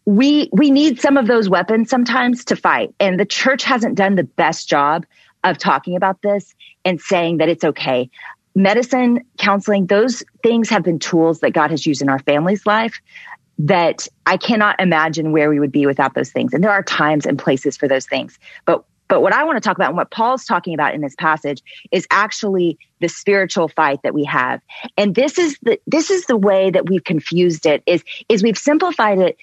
We 0.04 0.48
we 0.52 0.70
need 0.70 1.00
some 1.00 1.16
of 1.16 1.28
those 1.28 1.48
weapons 1.48 1.88
sometimes 1.88 2.46
to 2.46 2.56
fight, 2.56 2.94
and 2.98 3.18
the 3.18 3.24
church 3.24 3.62
hasn't 3.62 3.94
done 3.94 4.16
the 4.16 4.24
best 4.24 4.68
job 4.68 5.06
of 5.44 5.58
talking 5.58 5.94
about 5.94 6.22
this 6.22 6.54
and 6.84 7.00
saying 7.00 7.38
that 7.38 7.48
it's 7.48 7.62
okay 7.62 8.10
medicine, 8.56 9.20
counseling, 9.36 9.86
those 9.86 10.24
things 10.42 10.70
have 10.70 10.82
been 10.82 10.98
tools 10.98 11.40
that 11.40 11.52
God 11.52 11.70
has 11.70 11.86
used 11.86 12.00
in 12.00 12.08
our 12.08 12.18
family's 12.18 12.64
life 12.66 13.00
that 13.58 14.06
I 14.26 14.36
cannot 14.36 14.80
imagine 14.80 15.32
where 15.32 15.48
we 15.48 15.60
would 15.60 15.72
be 15.72 15.86
without 15.86 16.14
those 16.14 16.30
things. 16.30 16.52
And 16.52 16.62
there 16.62 16.70
are 16.70 16.82
times 16.82 17.26
and 17.26 17.38
places 17.38 17.76
for 17.76 17.88
those 17.88 18.06
things. 18.06 18.38
But 18.64 18.84
but 19.08 19.20
what 19.20 19.32
I 19.32 19.44
want 19.44 19.56
to 19.56 19.60
talk 19.60 19.76
about 19.76 19.88
and 19.88 19.96
what 19.96 20.10
Paul's 20.10 20.44
talking 20.44 20.74
about 20.74 20.94
in 20.94 21.00
this 21.00 21.14
passage 21.14 21.62
is 21.92 22.06
actually 22.10 22.76
the 23.00 23.08
spiritual 23.08 23.68
fight 23.68 24.02
that 24.02 24.14
we 24.14 24.24
have. 24.24 24.60
And 24.96 25.14
this 25.14 25.38
is 25.38 25.56
the 25.62 25.80
this 25.86 26.10
is 26.10 26.26
the 26.26 26.36
way 26.36 26.70
that 26.70 26.88
we've 26.88 27.04
confused 27.04 27.66
it 27.66 27.82
is 27.86 28.02
is 28.28 28.42
we've 28.42 28.58
simplified 28.58 29.18
it 29.18 29.36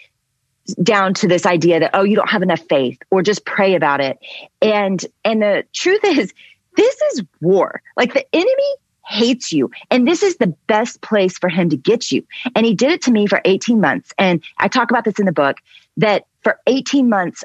down 0.82 1.14
to 1.14 1.28
this 1.28 1.46
idea 1.46 1.80
that 1.80 1.92
oh 1.94 2.04
you 2.04 2.16
don't 2.16 2.30
have 2.30 2.42
enough 2.42 2.62
faith 2.70 2.98
or 3.10 3.22
just 3.22 3.46
pray 3.46 3.76
about 3.76 4.02
it. 4.02 4.18
And 4.62 5.04
and 5.24 5.42
the 5.42 5.66
truth 5.74 6.04
is 6.04 6.34
this 6.76 7.02
is 7.14 7.24
war. 7.42 7.82
Like 7.96 8.14
the 8.14 8.26
enemy 8.34 8.76
hates 9.06 9.52
you. 9.52 9.70
And 9.92 10.08
this 10.08 10.24
is 10.24 10.38
the 10.38 10.56
best 10.68 11.02
place 11.02 11.38
for 11.38 11.50
him 11.50 11.70
to 11.70 11.78
get 11.78 12.12
you. 12.12 12.26
And 12.56 12.66
he 12.66 12.74
did 12.74 12.92
it 12.92 13.02
to 13.04 13.12
me 13.12 13.28
for 13.28 13.42
18 13.46 13.80
months. 13.80 14.14
And 14.18 14.44
I 14.58 14.68
talk 14.68 14.90
about 14.92 15.06
this 15.06 15.20
in 15.20 15.26
the 15.26 15.32
book 15.32 15.58
that 15.98 16.26
for 16.44 16.60
18 16.68 17.10
months 17.10 17.44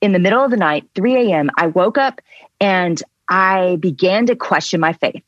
in 0.00 0.12
the 0.12 0.18
middle 0.18 0.42
of 0.42 0.50
the 0.50 0.56
night, 0.56 0.88
3 0.94 1.30
a.m., 1.30 1.50
I 1.56 1.66
woke 1.66 1.98
up 1.98 2.20
and 2.60 3.02
I 3.28 3.76
began 3.80 4.26
to 4.26 4.36
question 4.36 4.80
my 4.80 4.92
faith 4.92 5.22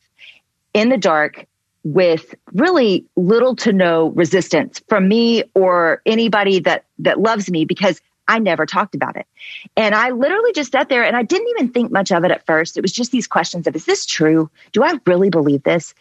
in 0.73 0.89
the 0.89 0.97
dark 0.97 1.45
with 1.83 2.33
really 2.53 3.05
little 3.15 3.55
to 3.57 3.73
no 3.73 4.09
resistance 4.09 4.81
from 4.87 5.07
me 5.07 5.43
or 5.53 6.01
anybody 6.05 6.59
that 6.59 6.85
that 6.99 7.19
loves 7.19 7.51
me 7.51 7.65
because 7.65 7.99
I 8.27 8.39
never 8.39 8.65
talked 8.65 8.95
about 8.95 9.17
it. 9.17 9.27
And 9.75 9.93
I 9.93 10.11
literally 10.11 10.53
just 10.53 10.71
sat 10.71 10.89
there 10.89 11.03
and 11.03 11.15
I 11.15 11.23
didn't 11.23 11.49
even 11.49 11.69
think 11.69 11.91
much 11.91 12.11
of 12.11 12.23
it 12.23 12.31
at 12.31 12.45
first. 12.45 12.77
It 12.77 12.81
was 12.81 12.91
just 12.91 13.11
these 13.11 13.27
questions 13.27 13.67
of, 13.67 13.75
is 13.75 13.85
this 13.85 14.05
true? 14.05 14.49
Do 14.71 14.83
I 14.83 14.99
really 15.05 15.29
believe 15.29 15.63
this? 15.63 15.93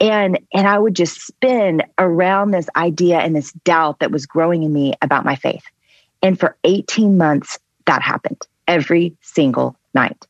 And, 0.00 0.38
and 0.52 0.66
I 0.66 0.78
would 0.78 0.94
just 0.94 1.26
spin 1.26 1.82
around 1.98 2.50
this 2.50 2.68
idea 2.76 3.18
and 3.18 3.34
this 3.34 3.52
doubt 3.52 4.00
that 4.00 4.10
was 4.10 4.26
growing 4.26 4.62
in 4.62 4.72
me 4.72 4.94
about 5.00 5.24
my 5.24 5.36
faith. 5.36 5.64
And 6.22 6.38
for 6.38 6.56
18 6.64 7.16
months, 7.16 7.58
that 7.86 8.02
happened 8.02 8.46
every 8.66 9.16
single 9.20 9.76
night. 9.94 10.26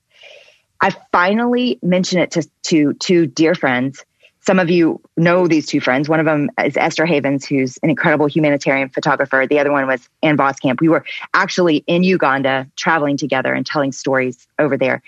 I 0.81 0.95
finally 1.11 1.79
mentioned 1.83 2.23
it 2.23 2.31
to, 2.33 2.49
to 2.65 2.93
two 2.95 3.27
dear 3.27 3.55
friends 3.55 4.05
some 4.47 4.59
of 4.61 4.71
you 4.71 5.01
know 5.17 5.49
these 5.49 5.67
two 5.67 5.81
friends. 5.81 6.09
One 6.09 6.21
of 6.21 6.27
them 6.27 6.51
is 6.65 6.77
Esther 6.77 7.05
Havens, 7.05 7.45
who's 7.45 7.79
an 7.83 7.91
incredible 7.91 8.27
humanitarian 8.27 8.89
photographer. 8.89 9.45
The 9.49 9.59
other 9.59 9.73
one 9.73 9.87
was 9.87 10.09
Ann 10.23 10.37
Voskamp. 10.37 10.81
We 10.81 10.89
were 10.89 11.05
actually 11.35 11.79
in 11.87 12.05
Uganda 12.05 12.69
traveling 12.77 13.17
together 13.17 13.53
and 13.53 13.67
telling 13.67 13.93
stories 13.93 14.47
over 14.59 14.77
there. 14.77 15.03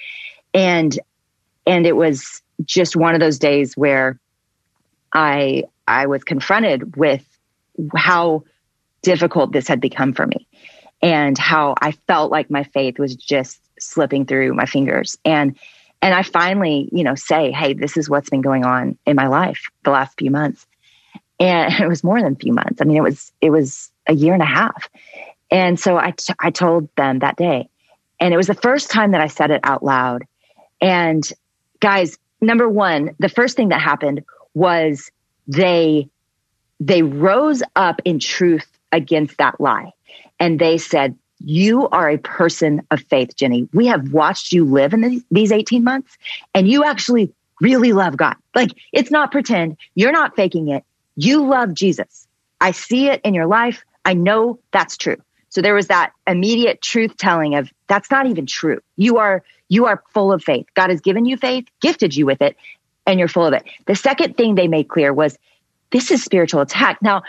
And 0.54 0.98
and 1.66 1.86
it 1.86 1.96
was 1.96 2.42
just 2.64 2.96
one 2.96 3.14
of 3.14 3.20
those 3.20 3.38
days 3.38 3.76
where 3.76 4.18
I 5.12 5.64
I 5.86 6.06
was 6.06 6.24
confronted 6.24 6.96
with 6.96 7.24
how 7.96 8.42
difficult 9.02 9.52
this 9.52 9.68
had 9.68 9.80
become 9.80 10.12
for 10.12 10.26
me 10.26 10.46
and 11.00 11.38
how 11.38 11.74
I 11.80 11.92
felt 11.92 12.32
like 12.32 12.50
my 12.50 12.64
faith 12.64 12.98
was 12.98 13.14
just 13.14 13.60
slipping 13.78 14.26
through 14.26 14.54
my 14.54 14.66
fingers. 14.66 15.16
And 15.24 15.56
and 16.00 16.14
I 16.14 16.22
finally, 16.22 16.88
you 16.92 17.04
know, 17.04 17.14
say, 17.14 17.50
Hey, 17.50 17.74
this 17.74 17.96
is 17.96 18.08
what's 18.08 18.30
been 18.30 18.40
going 18.40 18.64
on 18.64 18.98
in 19.06 19.16
my 19.16 19.26
life 19.28 19.60
the 19.84 19.90
last 19.90 20.18
few 20.18 20.30
months. 20.30 20.66
And 21.40 21.72
it 21.80 21.88
was 21.88 22.04
more 22.04 22.20
than 22.20 22.32
a 22.34 22.36
few 22.36 22.52
months. 22.52 22.80
I 22.80 22.84
mean, 22.84 22.96
it 22.96 23.02
was, 23.02 23.32
it 23.40 23.50
was 23.50 23.90
a 24.06 24.14
year 24.14 24.34
and 24.34 24.42
a 24.42 24.46
half. 24.46 24.88
And 25.50 25.78
so 25.80 25.96
I, 25.96 26.12
t- 26.12 26.34
I 26.38 26.50
told 26.50 26.88
them 26.96 27.20
that 27.20 27.36
day 27.36 27.70
and 28.20 28.34
it 28.34 28.36
was 28.36 28.46
the 28.46 28.54
first 28.54 28.90
time 28.90 29.12
that 29.12 29.20
I 29.20 29.28
said 29.28 29.50
it 29.50 29.60
out 29.64 29.84
loud. 29.84 30.24
And 30.80 31.26
guys, 31.80 32.18
number 32.40 32.68
one, 32.68 33.14
the 33.18 33.28
first 33.28 33.56
thing 33.56 33.68
that 33.68 33.80
happened 33.80 34.24
was 34.54 35.10
they, 35.46 36.08
they 36.80 37.02
rose 37.02 37.62
up 37.76 38.00
in 38.04 38.18
truth 38.18 38.68
against 38.92 39.38
that 39.38 39.60
lie. 39.60 39.92
And 40.40 40.58
they 40.58 40.78
said, 40.78 41.16
you 41.40 41.88
are 41.88 42.08
a 42.10 42.18
person 42.18 42.82
of 42.90 43.00
faith, 43.00 43.36
Jennie. 43.36 43.68
We 43.72 43.86
have 43.86 44.12
watched 44.12 44.52
you 44.52 44.64
live 44.64 44.92
in 44.92 45.24
these 45.30 45.52
18 45.52 45.84
months 45.84 46.16
and 46.54 46.68
you 46.68 46.84
actually 46.84 47.32
really 47.60 47.92
love 47.92 48.16
God. 48.16 48.36
Like 48.54 48.70
it's 48.92 49.10
not 49.10 49.32
pretend. 49.32 49.76
You're 49.94 50.12
not 50.12 50.36
faking 50.36 50.68
it. 50.68 50.84
You 51.16 51.46
love 51.46 51.74
Jesus. 51.74 52.26
I 52.60 52.72
see 52.72 53.08
it 53.08 53.20
in 53.24 53.34
your 53.34 53.46
life. 53.46 53.84
I 54.04 54.14
know 54.14 54.58
that's 54.72 54.96
true. 54.96 55.16
So 55.50 55.62
there 55.62 55.74
was 55.74 55.88
that 55.88 56.12
immediate 56.26 56.82
truth 56.82 57.16
telling 57.16 57.54
of 57.54 57.70
that's 57.86 58.10
not 58.10 58.26
even 58.26 58.46
true. 58.46 58.80
You 58.96 59.18
are, 59.18 59.42
you 59.68 59.86
are 59.86 60.02
full 60.12 60.32
of 60.32 60.42
faith. 60.42 60.66
God 60.74 60.90
has 60.90 61.00
given 61.00 61.24
you 61.24 61.36
faith, 61.36 61.66
gifted 61.80 62.14
you 62.14 62.26
with 62.26 62.42
it, 62.42 62.56
and 63.06 63.18
you're 63.18 63.28
full 63.28 63.46
of 63.46 63.54
it. 63.54 63.64
The 63.86 63.94
second 63.94 64.36
thing 64.36 64.54
they 64.54 64.68
made 64.68 64.88
clear 64.88 65.12
was 65.12 65.38
this 65.90 66.10
is 66.10 66.22
spiritual 66.22 66.60
attack. 66.60 66.98
Now, 67.00 67.22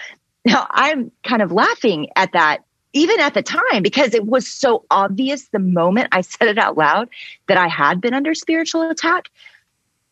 now 0.45 0.67
I'm 0.69 1.11
kind 1.23 1.41
of 1.41 1.51
laughing 1.51 2.09
at 2.15 2.33
that 2.33 2.59
even 2.93 3.19
at 3.19 3.33
the 3.33 3.43
time 3.43 3.83
because 3.83 4.13
it 4.13 4.25
was 4.25 4.47
so 4.47 4.85
obvious 4.89 5.47
the 5.49 5.59
moment 5.59 6.09
I 6.11 6.21
said 6.21 6.47
it 6.47 6.57
out 6.57 6.77
loud 6.77 7.09
that 7.47 7.57
I 7.57 7.67
had 7.67 8.01
been 8.01 8.13
under 8.13 8.33
spiritual 8.33 8.89
attack. 8.89 9.29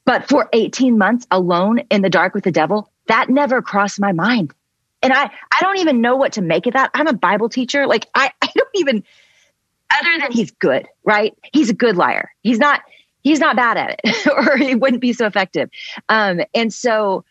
But 0.05 0.29
for 0.29 0.47
18 0.53 0.97
months 0.97 1.27
alone 1.31 1.79
in 1.89 2.01
the 2.01 2.09
dark 2.09 2.33
with 2.33 2.45
the 2.45 2.51
devil, 2.51 2.89
that 3.07 3.29
never 3.29 3.61
crossed 3.61 3.99
my 3.99 4.13
mind. 4.13 4.53
And 5.01 5.11
I, 5.13 5.25
I 5.25 5.61
don't 5.61 5.77
even 5.79 6.01
know 6.01 6.15
what 6.15 6.33
to 6.33 6.41
make 6.41 6.65
of 6.65 6.73
that. 6.73 6.91
I'm 6.93 7.07
a 7.07 7.13
Bible 7.13 7.49
teacher. 7.49 7.85
Like 7.87 8.07
I, 8.15 8.31
I 8.41 8.49
don't 8.55 8.69
even, 8.75 9.03
other 9.91 10.19
than 10.21 10.31
he's 10.31 10.51
good, 10.51 10.87
right? 11.03 11.33
He's 11.51 11.69
a 11.69 11.73
good 11.73 11.97
liar. 11.97 12.31
He's 12.41 12.57
not, 12.57 12.81
he's 13.21 13.39
not 13.39 13.55
bad 13.55 13.77
at 13.77 13.99
it 14.03 14.27
or 14.31 14.57
he 14.57 14.75
wouldn't 14.75 15.01
be 15.01 15.13
so 15.13 15.25
effective. 15.25 15.69
Um, 16.07 16.41
and 16.53 16.73
so, 16.73 17.25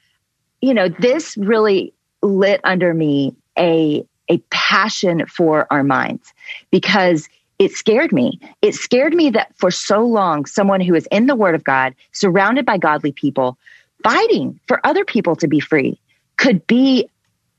you 0.61 0.75
know, 0.75 0.89
this 0.89 1.37
really 1.37 1.95
lit 2.23 2.61
under 2.65 2.93
me 2.93 3.35
a 3.59 4.07
a 4.29 4.39
passion 4.51 5.27
for 5.27 5.67
our 5.71 5.83
minds 5.83 6.33
because 6.71 7.29
it 7.59 7.73
scared 7.73 8.13
me. 8.13 8.39
It 8.61 8.75
scared 8.75 9.15
me 9.15 9.31
that 9.31 9.57
for 9.57 9.71
so 9.71 10.05
long, 10.05 10.45
someone 10.47 10.81
who 10.81 10.95
is 10.95 11.09
in 11.11 11.27
the 11.27 11.37
Word 11.37 11.55
of 11.55 11.65
God, 11.65 11.95
surrounded 12.13 12.67
by 12.67 12.79
godly 12.79 13.13
people, 13.13 13.59
fighting 14.03 14.61
for 14.69 14.85
other 14.85 15.05
people 15.05 15.37
to 15.37 15.49
be 15.49 15.61
free, 15.61 16.01
could 16.37 16.67
be 16.67 17.09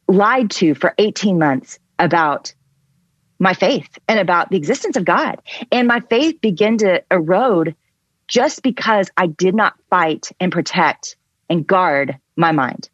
lied 0.07 0.51
to 0.51 0.75
for 0.75 0.93
18 0.97 1.39
months 1.39 1.79
about 1.99 2.53
my 3.39 3.53
faith 3.53 3.97
and 4.07 4.19
about 4.19 4.49
the 4.49 4.57
existence 4.57 4.97
of 4.97 5.05
God. 5.05 5.41
And 5.71 5.87
my 5.87 5.99
faith 5.99 6.41
began 6.41 6.77
to 6.79 7.03
erode 7.11 7.75
just 8.27 8.61
because 8.61 9.09
I 9.17 9.27
did 9.27 9.55
not 9.55 9.73
fight 9.89 10.31
and 10.39 10.51
protect 10.51 11.15
and 11.49 11.65
guard 11.65 12.17
my 12.35 12.51
mind. 12.51 12.89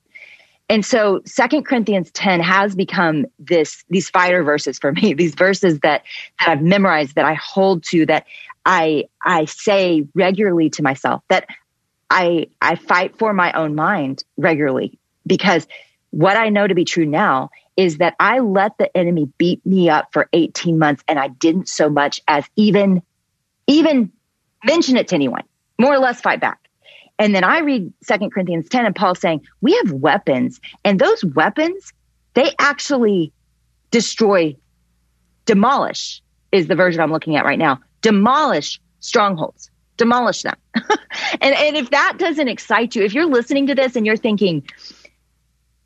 And 0.70 0.86
so 0.86 1.22
Second 1.26 1.66
Corinthians 1.66 2.12
10 2.12 2.40
has 2.40 2.76
become 2.76 3.26
this, 3.38 3.84
these 3.90 4.10
fighter 4.10 4.44
verses 4.44 4.80
for 4.80 4.92
me, 4.92 5.14
these 5.18 5.36
verses 5.36 5.80
that, 5.80 6.04
that 6.40 6.50
I've 6.50 6.62
memorized, 6.62 7.16
that 7.16 7.26
I 7.26 7.34
hold 7.36 7.84
to, 7.86 8.06
that 8.08 8.26
I, 8.66 9.06
I 9.24 9.46
say 9.46 10.06
regularly 10.14 10.70
to 10.72 10.84
myself, 10.84 11.22
that 11.30 11.48
I, 12.10 12.48
I 12.62 12.76
fight 12.76 13.18
for 13.18 13.34
my 13.34 13.52
own 13.54 13.76
mind 13.76 14.24
regularly 14.38 15.00
because 15.26 15.68
what 16.12 16.38
I 16.38 16.50
know 16.50 16.68
to 16.68 16.76
be 16.76 16.86
true 16.86 17.06
now 17.06 17.50
is 17.76 17.98
that 17.98 18.16
I 18.20 18.40
let 18.40 18.78
the 18.78 18.96
enemy 18.96 19.32
beat 19.38 19.66
me 19.66 19.90
up 19.90 20.10
for 20.14 20.30
18 20.32 20.78
months 20.78 21.04
and 21.08 21.18
I 21.18 21.28
didn't 21.28 21.68
so 21.68 21.90
much 21.90 22.22
as 22.28 22.46
even, 22.56 23.02
even 23.66 24.12
mention 24.64 24.96
it 24.96 25.08
to 25.10 25.16
anyone, 25.16 25.44
more 25.80 25.94
or 25.94 25.98
less 25.98 26.22
fight 26.22 26.40
back. 26.40 26.63
And 27.20 27.34
then 27.36 27.44
I 27.44 27.60
read 27.60 27.94
Second 28.02 28.32
Corinthians 28.32 28.68
10 28.70 28.86
and 28.86 28.96
Paul 28.96 29.16
saying, 29.16 29.46
we 29.62 29.74
have 29.84 29.92
weapons 29.92 30.60
and 30.84 31.00
those 31.00 31.24
weapons, 31.24 31.94
they 32.34 32.52
actually 32.60 33.32
destroy, 33.92 34.56
demolish 35.46 36.22
is 36.52 36.68
the 36.68 36.76
version 36.76 37.02
I'm 37.02 37.12
looking 37.12 37.36
at 37.36 37.46
right 37.46 37.60
now. 37.60 37.80
Demolish 38.02 38.80
strongholds, 39.00 39.70
demolish 39.98 40.42
them. 40.42 40.56
and, 40.76 41.56
and 41.56 41.78
if 41.78 41.92
that 41.92 42.16
doesn't 42.18 42.48
excite 42.48 42.96
you, 42.96 43.04
if 43.04 43.14
you're 43.14 43.28
listening 43.28 43.68
to 43.68 43.76
this 43.76 43.96
and 43.96 44.06
you're 44.06 44.18
thinking, 44.18 44.68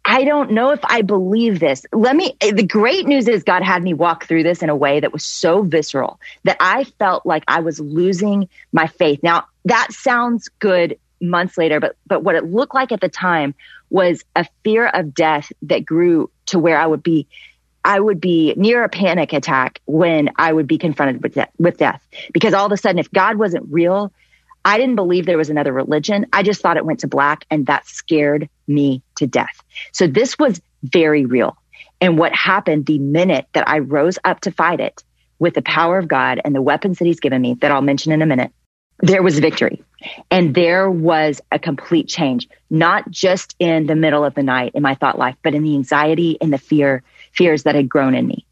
I 0.06 0.24
don't 0.24 0.52
know 0.52 0.72
if 0.72 0.80
I 0.86 1.02
believe 1.02 1.60
this. 1.60 1.86
Let 1.92 2.16
me, 2.16 2.34
the 2.40 2.66
great 2.66 3.06
news 3.08 3.28
is 3.28 3.44
God 3.44 3.62
had 3.62 3.84
me 3.84 3.94
walk 3.94 4.26
through 4.26 4.44
this 4.44 4.64
in 4.64 4.70
a 4.70 4.76
way 4.76 5.02
that 5.02 5.12
was 5.12 5.26
so 5.26 5.64
visceral 5.64 6.18
that 6.46 6.56
I 6.62 6.86
felt 6.86 7.26
like 7.26 7.44
I 7.50 7.60
was 7.60 7.82
losing 7.82 8.48
my 8.72 8.88
faith. 8.88 9.20
Now, 9.22 9.48
that 9.66 9.92
sounds 9.92 10.48
good 10.60 10.98
months 11.22 11.58
later, 11.58 11.80
but 11.80 11.96
but 12.06 12.24
what 12.24 12.36
it 12.36 12.46
looked 12.46 12.76
like 12.76 12.92
at 12.92 13.02
the 13.02 13.10
time 13.10 13.56
was 13.90 14.24
a 14.36 14.46
fear 14.64 14.88
of 14.88 15.14
death 15.14 15.52
that 15.64 15.86
grew 15.86 16.30
to 16.48 16.60
where 16.60 16.78
I 16.78 16.86
would 16.86 17.04
be 17.04 17.28
I 17.84 18.00
would 18.00 18.20
be 18.20 18.54
near 18.58 18.84
a 18.84 18.90
panic 18.90 19.32
attack 19.34 19.80
when 19.86 20.30
I 20.36 20.52
would 20.52 20.68
be 20.68 20.78
confronted 20.78 21.24
with 21.24 21.36
de- 21.36 21.50
with 21.58 21.78
death 21.78 22.06
because 22.34 22.54
all 22.54 22.66
of 22.66 22.72
a 22.72 22.78
sudden 22.78 23.00
if 23.00 23.12
God 23.12 23.38
wasn't 23.38 23.66
real, 23.70 24.12
I 24.66 24.78
didn't 24.78 24.96
believe 24.96 25.26
there 25.26 25.38
was 25.38 25.50
another 25.50 25.72
religion. 25.72 26.26
I 26.34 26.44
just 26.44 26.62
thought 26.62 26.78
it 26.78 26.86
went 26.86 27.00
to 27.00 27.08
black 27.08 27.46
and 27.50 27.66
that 27.68 27.88
scared 27.88 28.50
me 28.68 29.02
to 29.16 29.26
death. 29.26 29.64
So 29.94 30.08
this 30.08 30.38
was 30.38 30.62
very 30.84 31.26
real. 31.26 31.56
And 32.02 32.18
what 32.18 32.34
happened 32.36 32.86
the 32.86 33.00
minute 33.00 33.48
that 33.54 33.68
I 33.68 33.80
rose 33.80 34.20
up 34.26 34.42
to 34.42 34.52
fight 34.52 34.80
it 34.80 35.04
with 35.40 35.54
the 35.54 35.62
power 35.62 35.98
of 35.98 36.08
God 36.08 36.42
and 36.44 36.54
the 36.54 36.62
weapons 36.62 37.00
that 37.00 37.06
he's 37.06 37.20
given 37.20 37.42
me 37.42 37.56
that 37.62 37.72
I'll 37.72 37.82
mention 37.82 38.12
in 38.12 38.22
a 38.22 38.26
minute, 38.26 38.52
there 39.00 39.24
was 39.24 39.40
victory. 39.40 39.84
And 40.30 40.54
there 40.54 40.90
was 40.90 41.42
a 41.52 41.60
complete 41.60 42.08
change, 42.08 42.48
not 42.70 43.10
just 43.10 43.56
in 43.60 43.88
the 43.88 43.96
middle 43.96 44.24
of 44.24 44.36
the 44.36 44.44
night 44.44 44.74
in 44.76 44.84
my 44.84 44.96
thought 44.96 45.18
life, 45.18 45.36
but 45.44 45.56
in 45.56 45.64
the 45.64 45.76
anxiety 45.76 46.38
and 46.40 46.54
the 46.54 46.58
fear, 46.58 47.04
fears 47.32 47.64
that 47.64 47.76
had 47.76 47.90
grown 47.90 48.14
in 48.14 48.28
me. 48.28 48.46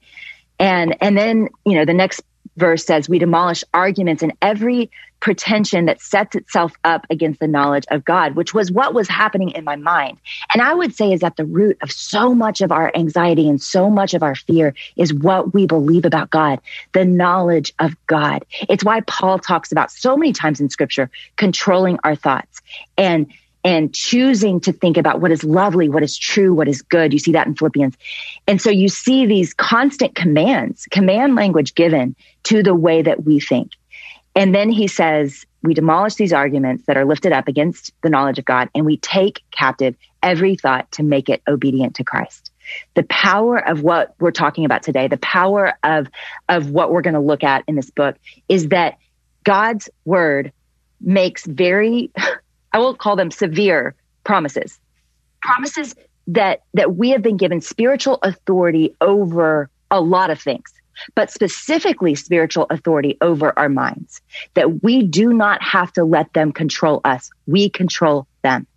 And, 0.59 0.97
and 1.01 1.17
then, 1.17 1.49
you 1.65 1.75
know, 1.75 1.85
the 1.85 1.93
next 1.93 2.21
verse 2.57 2.85
says, 2.85 3.09
we 3.09 3.19
demolish 3.19 3.63
arguments 3.73 4.23
and 4.23 4.33
every 4.41 4.89
pretension 5.25 5.86
that 5.86 6.00
sets 6.00 6.36
itself 6.36 6.74
up 6.84 7.03
against 7.10 7.39
the 7.39 7.48
knowledge 7.48 7.86
of 7.89 8.05
God, 8.05 8.36
which 8.36 8.53
was 8.53 8.72
what 8.72 8.94
was 8.94 9.08
happening 9.08 9.50
in 9.50 9.63
my 9.63 9.75
mind. 9.75 10.20
And 10.53 10.62
I 10.62 10.75
would 10.75 10.94
say 10.94 11.12
is 11.12 11.24
at 11.24 11.36
the 11.36 11.46
root 11.46 11.79
of 11.82 11.91
so 11.91 12.36
much 12.36 12.62
of 12.62 12.72
our 12.72 12.91
anxiety 12.96 13.50
and 13.50 13.60
so 13.60 13.89
much 13.89 14.13
of 14.13 14.22
our 14.22 14.36
fear 14.36 14.75
is 14.98 15.15
what 15.15 15.51
we 15.51 15.65
believe 15.65 16.05
about 16.05 16.29
God, 16.29 16.60
the 16.94 17.05
knowledge 17.05 17.74
of 17.79 17.96
God. 18.05 18.46
It's 18.70 18.84
why 18.84 19.01
Paul 19.01 19.39
talks 19.39 19.72
about 19.72 19.89
so 19.89 20.15
many 20.15 20.32
times 20.32 20.62
in 20.62 20.70
scripture 20.70 21.10
controlling 21.38 21.98
our 22.03 22.15
thoughts 22.15 22.62
and 22.96 23.25
and 23.63 23.96
choosing 23.96 24.60
to 24.60 24.72
think 24.72 24.96
about 24.96 25.22
what 25.22 25.32
is 25.32 25.44
lovely, 25.44 25.89
what 25.89 26.03
is 26.03 26.15
true, 26.15 26.53
what 26.53 26.67
is 26.67 26.84
good. 26.84 27.13
You 27.13 27.17
see 27.17 27.32
that 27.32 27.48
in 27.48 27.55
Philippians. 27.55 27.98
And 28.46 28.62
so 28.62 28.70
you 28.70 28.89
see 28.89 29.25
these 29.25 29.55
constant 29.55 30.13
commands, 30.13 30.86
command 30.91 31.34
language 31.34 31.74
given 31.74 32.15
to 32.44 32.62
the 32.62 32.75
way 32.75 33.01
that 33.01 33.24
we 33.24 33.39
think. 33.39 33.72
And 34.35 34.53
then 34.53 34.69
he 34.69 34.87
says, 34.87 35.45
we 35.63 35.73
demolish 35.73 36.15
these 36.15 36.33
arguments 36.33 36.85
that 36.85 36.97
are 36.97 37.05
lifted 37.05 37.31
up 37.31 37.47
against 37.47 37.91
the 38.03 38.09
knowledge 38.09 38.37
of 38.37 38.45
God 38.45 38.69
and 38.75 38.85
we 38.85 38.97
take 38.97 39.41
captive 39.51 39.95
every 40.21 40.55
thought 40.55 40.91
to 40.93 41.03
make 41.03 41.29
it 41.29 41.41
obedient 41.47 41.95
to 41.95 42.03
Christ. 42.03 42.51
The 42.95 43.03
power 43.03 43.57
of 43.67 43.81
what 43.81 44.13
we're 44.19 44.31
talking 44.31 44.65
about 44.65 44.83
today, 44.83 45.07
the 45.07 45.17
power 45.17 45.73
of, 45.83 46.07
of 46.49 46.71
what 46.71 46.91
we're 46.91 47.01
going 47.01 47.13
to 47.13 47.19
look 47.19 47.43
at 47.43 47.63
in 47.67 47.75
this 47.75 47.89
book 47.89 48.15
is 48.49 48.69
that 48.69 48.97
God's 49.43 49.89
word 50.03 50.51
makes 50.99 51.45
very, 51.45 52.11
I 52.73 52.79
will 52.79 52.95
call 52.95 53.15
them 53.15 53.31
severe 53.31 53.95
promises, 54.23 54.79
promises 55.41 55.95
that, 56.27 56.63
that 56.73 56.95
we 56.95 57.11
have 57.11 57.21
been 57.21 57.37
given 57.37 57.61
spiritual 57.61 58.19
authority 58.23 58.95
over 58.99 59.69
a 59.91 60.01
lot 60.01 60.29
of 60.31 60.41
things 60.41 60.75
but 61.15 61.31
specifically 61.31 62.15
spiritual 62.15 62.67
authority 62.69 63.17
over 63.21 63.57
our 63.57 63.69
minds, 63.69 64.21
that 64.53 64.83
we 64.83 65.03
do 65.03 65.33
not 65.33 65.61
have 65.61 65.91
to 65.93 66.03
let 66.03 66.33
them 66.33 66.51
control 66.51 67.01
us. 67.03 67.29
We 67.47 67.69
control 67.69 68.27
them. 68.43 68.67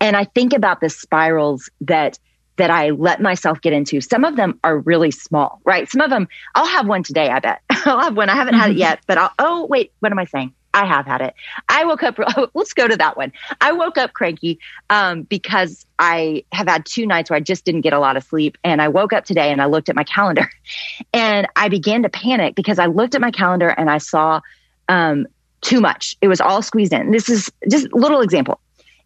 And 0.00 0.16
I 0.16 0.24
think 0.24 0.52
about 0.52 0.80
the 0.80 0.88
spirals 0.90 1.68
that 1.80 2.18
that 2.58 2.70
I 2.70 2.90
let 2.90 3.22
myself 3.22 3.60
get 3.60 3.72
into. 3.72 4.00
Some 4.00 4.24
of 4.24 4.34
them 4.34 4.58
are 4.64 4.78
really 4.78 5.12
small, 5.12 5.60
right? 5.64 5.88
Some 5.88 6.00
of 6.00 6.10
them, 6.10 6.26
I'll 6.56 6.66
have 6.66 6.88
one 6.88 7.04
today, 7.04 7.28
I 7.28 7.38
bet. 7.38 7.62
I'll 7.70 8.00
have 8.00 8.16
one. 8.16 8.28
I 8.28 8.34
haven't 8.34 8.54
had 8.54 8.70
it 8.70 8.72
mm-hmm. 8.72 8.80
yet, 8.80 9.00
but 9.06 9.16
I'll, 9.16 9.32
oh, 9.38 9.66
wait, 9.66 9.92
what 10.00 10.10
am 10.10 10.18
I 10.18 10.24
saying? 10.24 10.52
I 10.74 10.84
have 10.84 11.06
had 11.06 11.20
it. 11.20 11.34
I 11.68 11.84
woke 11.84 12.02
up, 12.02 12.18
let's 12.54 12.72
go 12.72 12.86
to 12.86 12.96
that 12.96 13.16
one. 13.16 13.32
I 13.60 13.72
woke 13.72 13.98
up 13.98 14.12
cranky 14.12 14.58
um, 14.90 15.22
because 15.22 15.84
I 15.98 16.44
have 16.52 16.68
had 16.68 16.86
two 16.86 17.06
nights 17.06 17.30
where 17.30 17.36
I 17.36 17.40
just 17.40 17.64
didn't 17.64 17.80
get 17.80 17.92
a 17.92 17.98
lot 17.98 18.16
of 18.16 18.24
sleep. 18.24 18.58
And 18.64 18.80
I 18.80 18.88
woke 18.88 19.12
up 19.12 19.24
today 19.24 19.50
and 19.50 19.60
I 19.60 19.66
looked 19.66 19.88
at 19.88 19.96
my 19.96 20.04
calendar 20.04 20.48
and 21.12 21.48
I 21.56 21.68
began 21.68 22.02
to 22.02 22.08
panic 22.08 22.54
because 22.54 22.78
I 22.78 22.86
looked 22.86 23.14
at 23.14 23.20
my 23.20 23.30
calendar 23.30 23.68
and 23.68 23.90
I 23.90 23.98
saw 23.98 24.40
um, 24.88 25.26
too 25.60 25.80
much. 25.80 26.16
It 26.20 26.28
was 26.28 26.40
all 26.40 26.62
squeezed 26.62 26.92
in. 26.92 27.10
This 27.10 27.28
is 27.28 27.50
just 27.68 27.88
a 27.92 27.96
little 27.96 28.20
example. 28.20 28.60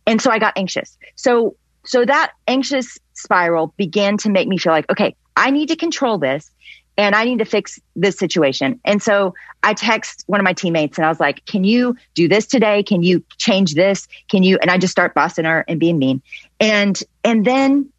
And 0.07 0.21
so 0.21 0.31
I 0.31 0.38
got 0.38 0.52
anxious. 0.57 0.99
So, 1.14 1.57
so 1.85 2.04
that 2.04 2.33
anxious 2.49 2.99
spiral 3.14 3.73
began 3.76 4.16
to 4.19 4.31
make 4.31 4.49
me 4.49 4.59
feel 4.59 4.73
like, 4.73 4.90
okay, 4.90 5.14
I 5.37 5.50
need 5.50 5.69
to 5.69 5.76
control 5.76 6.19
this 6.19 6.50
and 6.97 7.15
I 7.15 7.25
need 7.25 7.39
to 7.39 7.45
fix 7.45 7.81
this 7.97 8.19
situation. 8.19 8.81
And 8.85 9.03
so 9.03 9.35
I 9.63 9.75
text 9.75 10.25
one 10.27 10.41
of 10.41 10.45
my 10.45 10.53
teammates 10.53 10.99
and 10.99 11.07
I 11.07 11.09
was 11.09 11.21
like, 11.21 11.45
can 11.47 11.65
you 11.65 11.97
do 12.15 12.29
this 12.29 12.47
today? 12.47 12.83
Can 12.83 13.03
you 13.03 13.25
change 13.39 13.75
this? 13.75 14.07
Can 14.29 14.43
you? 14.43 14.59
And 14.61 14.71
I 14.71 14.79
just 14.79 14.91
start 14.91 15.15
bossing 15.15 15.45
her 15.45 15.65
and 15.69 15.81
being 15.81 15.99
mean. 15.99 16.21
And, 16.61 17.01
and 17.25 17.45
then 17.45 17.91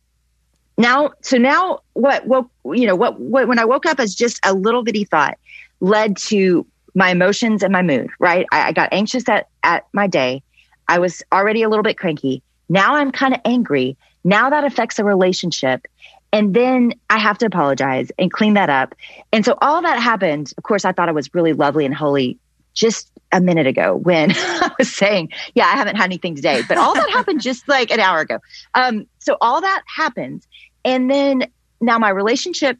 now, 0.77 1.11
so 1.21 1.37
now 1.37 1.79
what, 1.93 2.25
what, 2.27 2.45
you 2.65 2.85
know, 2.85 2.95
what, 2.95 3.19
what, 3.19 3.47
when 3.47 3.59
I 3.59 3.65
woke 3.65 3.85
up 3.85 3.99
as 3.99 4.13
just 4.13 4.39
a 4.45 4.53
little 4.53 4.83
bitty 4.83 5.05
thought 5.05 5.37
led 5.79 6.17
to 6.17 6.65
my 6.95 7.09
emotions 7.09 7.63
and 7.63 7.73
my 7.73 7.81
mood, 7.81 8.09
right? 8.19 8.45
I, 8.51 8.67
I 8.67 8.71
got 8.71 8.89
anxious 8.91 9.27
at, 9.27 9.47
at 9.63 9.87
my 9.93 10.07
day. 10.07 10.43
I 10.87 10.99
was 10.99 11.23
already 11.31 11.63
a 11.63 11.69
little 11.69 11.83
bit 11.83 11.97
cranky. 11.97 12.43
Now 12.69 12.95
I'm 12.95 13.11
kind 13.11 13.33
of 13.33 13.41
angry. 13.45 13.97
Now 14.23 14.49
that 14.49 14.63
affects 14.63 14.99
a 14.99 15.03
relationship. 15.03 15.85
And 16.33 16.55
then 16.55 16.95
I 17.11 17.19
have 17.19 17.37
to 17.37 17.45
apologize 17.45 18.11
and 18.17 18.33
clean 18.33 18.55
that 18.55 18.69
up. 18.69 18.95
And 19.31 19.45
so 19.45 19.55
all 19.61 19.83
that 19.83 19.99
happened. 19.99 20.51
Of 20.57 20.63
course, 20.63 20.83
I 20.83 20.91
thought 20.91 21.07
it 21.07 21.15
was 21.15 21.33
really 21.33 21.53
lovely 21.53 21.85
and 21.85 21.93
holy 21.93 22.39
just 22.73 23.11
a 23.31 23.39
minute 23.39 23.67
ago 23.67 23.95
when 23.95 24.31
I 24.35 24.71
was 24.79 24.93
saying, 24.93 25.29
yeah, 25.53 25.67
I 25.67 25.75
haven't 25.75 25.95
had 25.95 26.05
anything 26.05 26.35
today, 26.35 26.63
but 26.67 26.77
all 26.77 26.95
that 26.95 27.09
happened 27.11 27.41
just 27.43 27.69
like 27.69 27.91
an 27.91 27.99
hour 27.99 28.19
ago. 28.19 28.39
Um, 28.73 29.05
so 29.19 29.37
all 29.41 29.61
that 29.61 29.83
happened. 29.85 30.45
And 30.83 31.09
then 31.09 31.47
now 31.79 31.99
my 31.99 32.09
relationship 32.09 32.79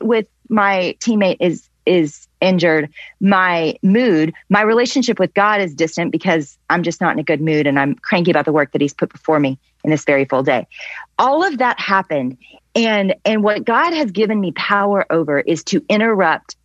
with 0.00 0.26
my 0.48 0.96
teammate 1.00 1.38
is, 1.40 1.68
is 1.84 2.28
injured, 2.40 2.88
my 3.20 3.76
mood, 3.82 4.32
my 4.48 4.62
relationship 4.62 5.18
with 5.18 5.34
God 5.34 5.60
is 5.60 5.74
distant 5.74 6.12
because 6.12 6.56
I'm 6.70 6.84
just 6.84 7.00
not 7.00 7.12
in 7.14 7.18
a 7.18 7.24
good 7.24 7.40
mood 7.40 7.66
and 7.66 7.80
I'm 7.80 7.96
cranky 7.96 8.30
about 8.30 8.44
the 8.44 8.52
work 8.52 8.70
that 8.72 8.80
He's 8.80 8.94
put 8.94 9.12
before 9.12 9.40
me 9.40 9.58
in 9.82 9.90
this 9.90 10.04
very 10.04 10.24
full 10.24 10.42
day. 10.42 10.66
All 11.18 11.44
of 11.44 11.58
that 11.58 11.78
happened. 11.78 12.38
And, 12.74 13.14
and 13.24 13.42
what 13.42 13.64
God 13.64 13.92
has 13.92 14.10
given 14.10 14.40
me 14.40 14.52
power 14.52 15.04
over 15.10 15.38
is 15.38 15.64
to 15.64 15.84
interrupt 15.88 16.56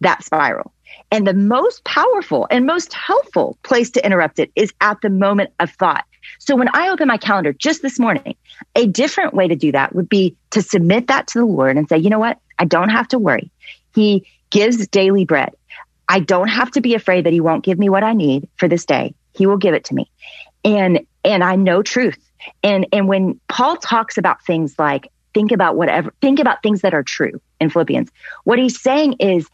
that 0.00 0.24
spiral. 0.24 0.72
And 1.10 1.26
the 1.26 1.34
most 1.34 1.84
powerful 1.84 2.46
and 2.50 2.66
most 2.66 2.92
helpful 2.92 3.58
place 3.62 3.90
to 3.90 4.04
interrupt 4.04 4.38
it 4.38 4.50
is 4.54 4.72
at 4.80 5.00
the 5.00 5.10
moment 5.10 5.50
of 5.58 5.70
thought. 5.70 6.04
So 6.38 6.56
when 6.56 6.68
I 6.72 6.88
open 6.88 7.08
my 7.08 7.18
calendar 7.18 7.52
just 7.52 7.82
this 7.82 7.98
morning, 7.98 8.36
a 8.74 8.86
different 8.86 9.34
way 9.34 9.48
to 9.48 9.56
do 9.56 9.72
that 9.72 9.94
would 9.94 10.08
be 10.08 10.36
to 10.50 10.62
submit 10.62 11.08
that 11.08 11.28
to 11.28 11.38
the 11.40 11.44
Lord 11.44 11.76
and 11.76 11.88
say, 11.88 11.98
you 11.98 12.10
know 12.10 12.18
what? 12.18 12.38
I 12.58 12.64
don't 12.64 12.88
have 12.88 13.08
to 13.08 13.18
worry. 13.18 13.50
He 13.94 14.26
gives 14.50 14.86
daily 14.88 15.24
bread. 15.24 15.54
I 16.08 16.20
don't 16.20 16.48
have 16.48 16.70
to 16.72 16.80
be 16.80 16.94
afraid 16.94 17.26
that 17.26 17.32
he 17.32 17.40
won't 17.40 17.64
give 17.64 17.78
me 17.78 17.88
what 17.88 18.04
I 18.04 18.12
need 18.12 18.48
for 18.56 18.68
this 18.68 18.84
day. 18.84 19.14
He 19.32 19.46
will 19.46 19.56
give 19.58 19.74
it 19.74 19.84
to 19.84 19.94
me. 19.94 20.10
And 20.64 21.00
and 21.24 21.42
I 21.42 21.56
know 21.56 21.82
truth. 21.82 22.18
And 22.62 22.86
and 22.92 23.08
when 23.08 23.40
Paul 23.48 23.76
talks 23.76 24.18
about 24.18 24.44
things 24.44 24.74
like 24.78 25.10
think 25.34 25.52
about 25.52 25.76
whatever 25.76 26.12
think 26.20 26.40
about 26.40 26.62
things 26.62 26.82
that 26.82 26.94
are 26.94 27.02
true 27.02 27.40
in 27.60 27.70
Philippians, 27.70 28.10
what 28.44 28.58
he's 28.58 28.80
saying 28.80 29.14
is 29.20 29.48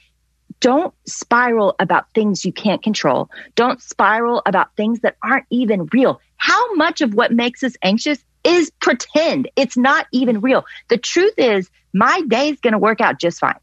don't 0.61 0.95
spiral 1.07 1.75
about 1.81 2.07
things 2.15 2.45
you 2.45 2.53
can't 2.53 2.83
control. 2.83 3.29
Don't 3.57 3.83
spiral 3.83 4.43
about 4.47 4.77
things 4.77 5.01
that 5.01 5.17
aren't 5.23 5.47
even 5.51 5.89
real. 5.93 6.21
How 6.37 6.75
much 6.75 7.01
of 7.01 7.15
what 7.15 7.33
makes 7.33 7.63
us 7.65 7.75
anxious 7.83 8.23
is 8.45 8.71
pretend? 8.81 9.51
It's 9.57 9.77
not 9.77 10.07
even 10.13 10.41
real. 10.41 10.65
The 10.89 10.99
truth 10.99 11.35
is, 11.37 11.69
my 11.93 12.23
day 12.29 12.51
is 12.51 12.61
going 12.61 12.73
to 12.73 12.79
work 12.79 13.01
out 13.01 13.19
just 13.19 13.41
fine 13.41 13.59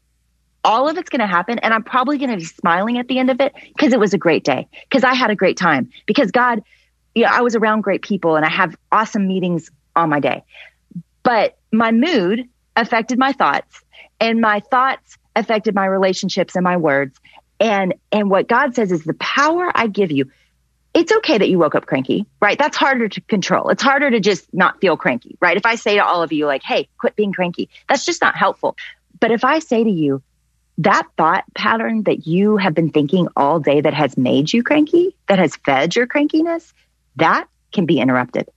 all 0.64 0.88
of 0.88 0.98
it's 0.98 1.08
going 1.08 1.20
to 1.20 1.26
happen 1.26 1.58
and 1.58 1.72
I'm 1.72 1.82
probably 1.82 2.18
going 2.18 2.30
to 2.30 2.36
be 2.36 2.44
smiling 2.44 2.98
at 2.98 3.08
the 3.08 3.18
end 3.18 3.30
of 3.30 3.40
it 3.40 3.54
because 3.68 3.92
it 3.92 4.00
was 4.00 4.14
a 4.14 4.18
great 4.18 4.44
day 4.44 4.68
because 4.88 5.04
I 5.04 5.14
had 5.14 5.30
a 5.30 5.36
great 5.36 5.56
time 5.56 5.90
because 6.06 6.30
God, 6.30 6.62
know, 7.16 7.28
I 7.30 7.40
was 7.42 7.56
around 7.56 7.82
great 7.82 8.02
people 8.02 8.36
and 8.36 8.44
I 8.44 8.50
have 8.50 8.76
awesome 8.92 9.26
meetings 9.26 9.70
on 9.96 10.08
my 10.10 10.20
day. 10.20 10.44
But 11.22 11.58
my 11.72 11.92
mood 11.92 12.48
affected 12.76 13.18
my 13.18 13.32
thoughts 13.32 13.82
and 14.20 14.40
my 14.40 14.60
thoughts 14.60 15.18
affected 15.36 15.74
my 15.74 15.86
relationships 15.86 16.54
and 16.54 16.64
my 16.64 16.76
words. 16.76 17.18
And, 17.58 17.94
and 18.10 18.30
what 18.30 18.48
God 18.48 18.74
says 18.74 18.90
is 18.90 19.04
the 19.04 19.14
power 19.14 19.70
I 19.74 19.86
give 19.86 20.10
you. 20.10 20.30
It's 20.92 21.12
okay 21.12 21.38
that 21.38 21.48
you 21.48 21.58
woke 21.58 21.74
up 21.74 21.86
cranky, 21.86 22.26
right? 22.40 22.58
That's 22.58 22.76
harder 22.76 23.08
to 23.08 23.20
control. 23.20 23.68
It's 23.68 23.82
harder 23.82 24.10
to 24.10 24.18
just 24.18 24.52
not 24.52 24.80
feel 24.80 24.96
cranky, 24.96 25.36
right? 25.40 25.56
If 25.56 25.66
I 25.66 25.76
say 25.76 25.96
to 25.96 26.04
all 26.04 26.22
of 26.22 26.32
you, 26.32 26.46
like, 26.46 26.62
Hey, 26.64 26.88
quit 26.98 27.14
being 27.14 27.32
cranky, 27.32 27.68
that's 27.88 28.04
just 28.04 28.20
not 28.20 28.34
helpful. 28.34 28.76
But 29.20 29.30
if 29.30 29.44
I 29.44 29.60
say 29.60 29.84
to 29.84 29.90
you, 29.90 30.22
that 30.78 31.06
thought 31.16 31.44
pattern 31.54 32.04
that 32.04 32.26
you 32.26 32.56
have 32.56 32.74
been 32.74 32.90
thinking 32.90 33.28
all 33.36 33.60
day 33.60 33.82
that 33.82 33.94
has 33.94 34.16
made 34.16 34.52
you 34.52 34.62
cranky, 34.62 35.14
that 35.28 35.38
has 35.38 35.54
fed 35.56 35.94
your 35.94 36.06
crankiness, 36.06 36.72
that 37.16 37.46
can 37.72 37.86
be 37.86 38.00
interrupted. 38.00 38.48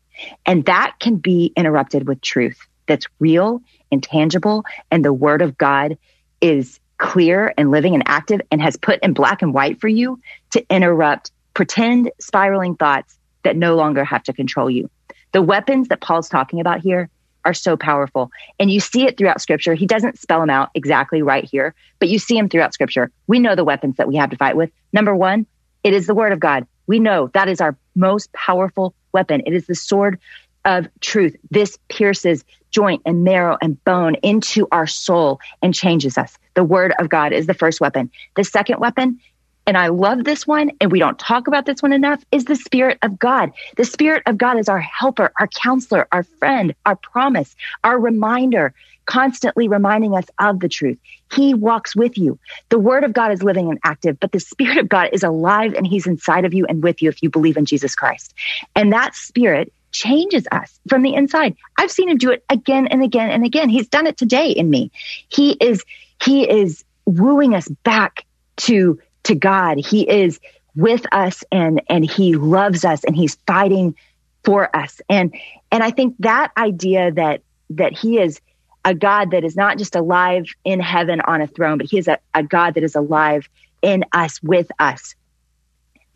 And 0.46 0.66
that 0.66 0.96
can 1.00 1.18
be 1.18 1.52
interrupted 1.56 2.08
with 2.08 2.22
truth 2.22 2.58
that's 2.88 3.08
real 3.20 3.62
and 3.92 4.04
tangible. 4.04 4.66
And 4.92 5.04
the 5.04 5.14
word 5.14 5.42
of 5.42 5.58
God 5.58 5.98
is 6.42 6.80
clear 6.98 7.54
and 7.58 7.72
living 7.72 7.94
and 7.94 8.04
active 8.06 8.42
and 8.52 8.62
has 8.62 8.78
put 8.78 9.00
in 9.02 9.14
black 9.14 9.42
and 9.42 9.54
white 9.54 9.80
for 9.82 9.88
you 9.88 10.20
to 10.52 10.66
interrupt 10.70 11.32
pretend 11.54 12.12
spiraling 12.20 12.76
thoughts 12.76 13.18
that 13.44 13.56
no 13.56 13.76
longer 13.76 14.04
have 14.04 14.24
to 14.24 14.34
control 14.34 14.70
you. 14.70 14.90
The 15.32 15.42
weapons 15.42 15.90
that 15.90 16.02
Paul's 16.02 16.30
talking 16.30 16.60
about 16.60 16.82
here 16.82 17.10
are 17.46 17.54
so 17.54 17.76
powerful. 17.76 18.32
And 18.60 18.72
you 18.72 18.80
see 18.80 19.06
it 19.06 19.18
throughout 19.18 19.42
scripture. 19.42 19.74
He 19.74 19.86
doesn't 19.86 20.20
spell 20.20 20.40
them 20.40 20.50
out 20.50 20.70
exactly 20.76 21.22
right 21.22 21.44
here, 21.44 21.76
but 22.00 22.10
you 22.10 22.20
see 22.20 22.36
them 22.36 22.50
throughout 22.50 22.74
scripture. 22.74 23.12
We 23.28 23.40
know 23.40 23.56
the 23.56 23.66
weapons 23.66 23.98
that 23.98 24.08
we 24.08 24.16
have 24.16 24.30
to 24.30 24.38
fight 24.38 24.56
with. 24.56 24.72
Number 24.94 25.16
one, 25.16 25.46
it 25.84 25.94
is 25.94 26.08
the 26.08 26.16
word 26.16 26.32
of 26.32 26.40
God. 26.40 26.66
We 26.88 27.00
know 27.00 27.30
that 27.34 27.50
is 27.50 27.60
our 27.60 27.78
most 27.96 28.32
powerful 28.34 28.94
weapon. 29.14 29.42
It 29.46 29.54
is 29.54 29.68
the 29.68 29.76
sword 29.76 30.20
of 30.66 30.88
truth. 31.02 31.36
This 31.52 31.78
pierces 31.90 32.44
joint 32.72 33.02
and 33.06 33.24
marrow 33.24 33.58
and 33.62 33.82
bone 33.84 34.16
into 34.16 34.68
our 34.72 34.88
soul 34.88 35.40
and 35.62 35.74
changes 35.74 36.18
us. 36.18 36.38
The 36.56 36.64
word 36.64 36.94
of 37.00 37.10
God 37.10 37.32
is 37.34 37.46
the 37.46 37.54
first 37.54 37.80
weapon. 37.80 38.10
The 38.36 38.44
second 38.44 38.80
weapon 38.80 39.20
and 39.66 39.78
I 39.78 39.88
love 39.88 40.24
this 40.24 40.46
one, 40.46 40.72
and 40.82 40.92
we 40.92 41.00
don't 41.00 41.18
talk 41.18 41.48
about 41.48 41.66
this 41.66 41.82
one 41.82 41.94
enough, 41.94 42.24
is 42.32 42.46
the 42.46 42.56
Spirit 42.56 42.98
of 43.02 43.18
God. 43.18 43.52
The 43.78 43.86
Spirit 43.86 44.24
of 44.26 44.38
God 44.38 44.60
is 44.60 44.68
our 44.68 44.80
helper, 44.80 45.32
our 45.40 45.48
counselor, 45.48 46.08
our 46.12 46.24
friend, 46.24 46.76
our 46.86 46.98
promise, 46.98 47.56
our 47.84 47.98
reminder, 47.98 48.74
constantly 49.06 49.68
reminding 49.68 50.16
us 50.16 50.26
of 50.40 50.60
the 50.60 50.68
truth. 50.68 50.98
He 51.34 51.54
walks 51.54 51.96
with 51.96 52.18
you. 52.18 52.38
The 52.70 52.80
Word 52.80 53.04
of 53.06 53.14
God 53.14 53.32
is 53.32 53.42
living 53.42 53.70
and 53.70 53.80
active, 53.86 54.20
but 54.20 54.34
the 54.34 54.40
Spirit 54.40 54.78
of 54.78 54.90
God 54.90 55.10
is 55.14 55.24
alive 55.24 55.74
and 55.74 55.88
He's 55.88 56.08
inside 56.08 56.44
of 56.44 56.54
you 56.54 56.66
and 56.66 56.84
with 56.84 57.02
you 57.02 57.10
if 57.10 57.24
you 57.24 57.30
believe 57.30 57.58
in 57.58 57.66
Jesus 57.66 57.96
Christ. 57.96 58.34
And 58.76 58.92
that 58.92 59.16
Spirit 59.16 59.72
changes 59.94 60.46
us 60.52 60.80
from 60.90 61.04
the 61.04 61.14
inside. 61.14 61.56
I've 61.78 61.92
seen 61.92 62.10
Him 62.10 62.18
do 62.18 62.32
it 62.32 62.44
again 62.50 62.88
and 62.88 63.02
again 63.02 63.30
and 63.30 63.46
again. 63.46 63.70
He's 63.70 63.88
done 63.88 64.08
it 64.08 64.18
today 64.18 64.50
in 64.50 64.70
me. 64.70 64.92
He 65.30 65.52
is, 65.62 65.84
He 66.22 66.50
is 66.50 66.84
wooing 67.06 67.56
us 67.56 67.70
back 67.84 68.26
to 68.56 69.00
to 69.24 69.36
God. 69.36 69.78
He 69.78 70.10
is 70.10 70.40
with 70.76 71.06
us 71.12 71.44
and 71.52 71.82
and 71.90 72.04
he 72.04 72.36
loves 72.36 72.84
us 72.84 73.04
and 73.04 73.16
he's 73.16 73.36
fighting 73.48 73.96
for 74.44 74.76
us. 74.76 75.02
And 75.10 75.36
and 75.72 75.84
I 75.84 75.92
think 75.92 76.16
that 76.20 76.52
idea 76.58 77.12
that 77.12 77.42
that 77.72 77.94
he 77.94 78.20
is 78.20 78.40
a 78.86 78.94
God 78.94 79.32
that 79.32 79.44
is 79.44 79.56
not 79.56 79.78
just 79.78 79.96
alive 79.96 80.46
in 80.66 80.80
heaven 80.80 81.22
on 81.22 81.42
a 81.42 81.48
throne, 81.48 81.78
but 81.78 81.88
he 81.90 81.98
is 81.98 82.08
a, 82.08 82.20
a 82.34 82.44
God 82.44 82.74
that 82.74 82.84
is 82.84 82.96
alive 82.96 83.48
in 83.82 84.04
us 84.12 84.42
with 84.44 84.70
us. 84.80 85.16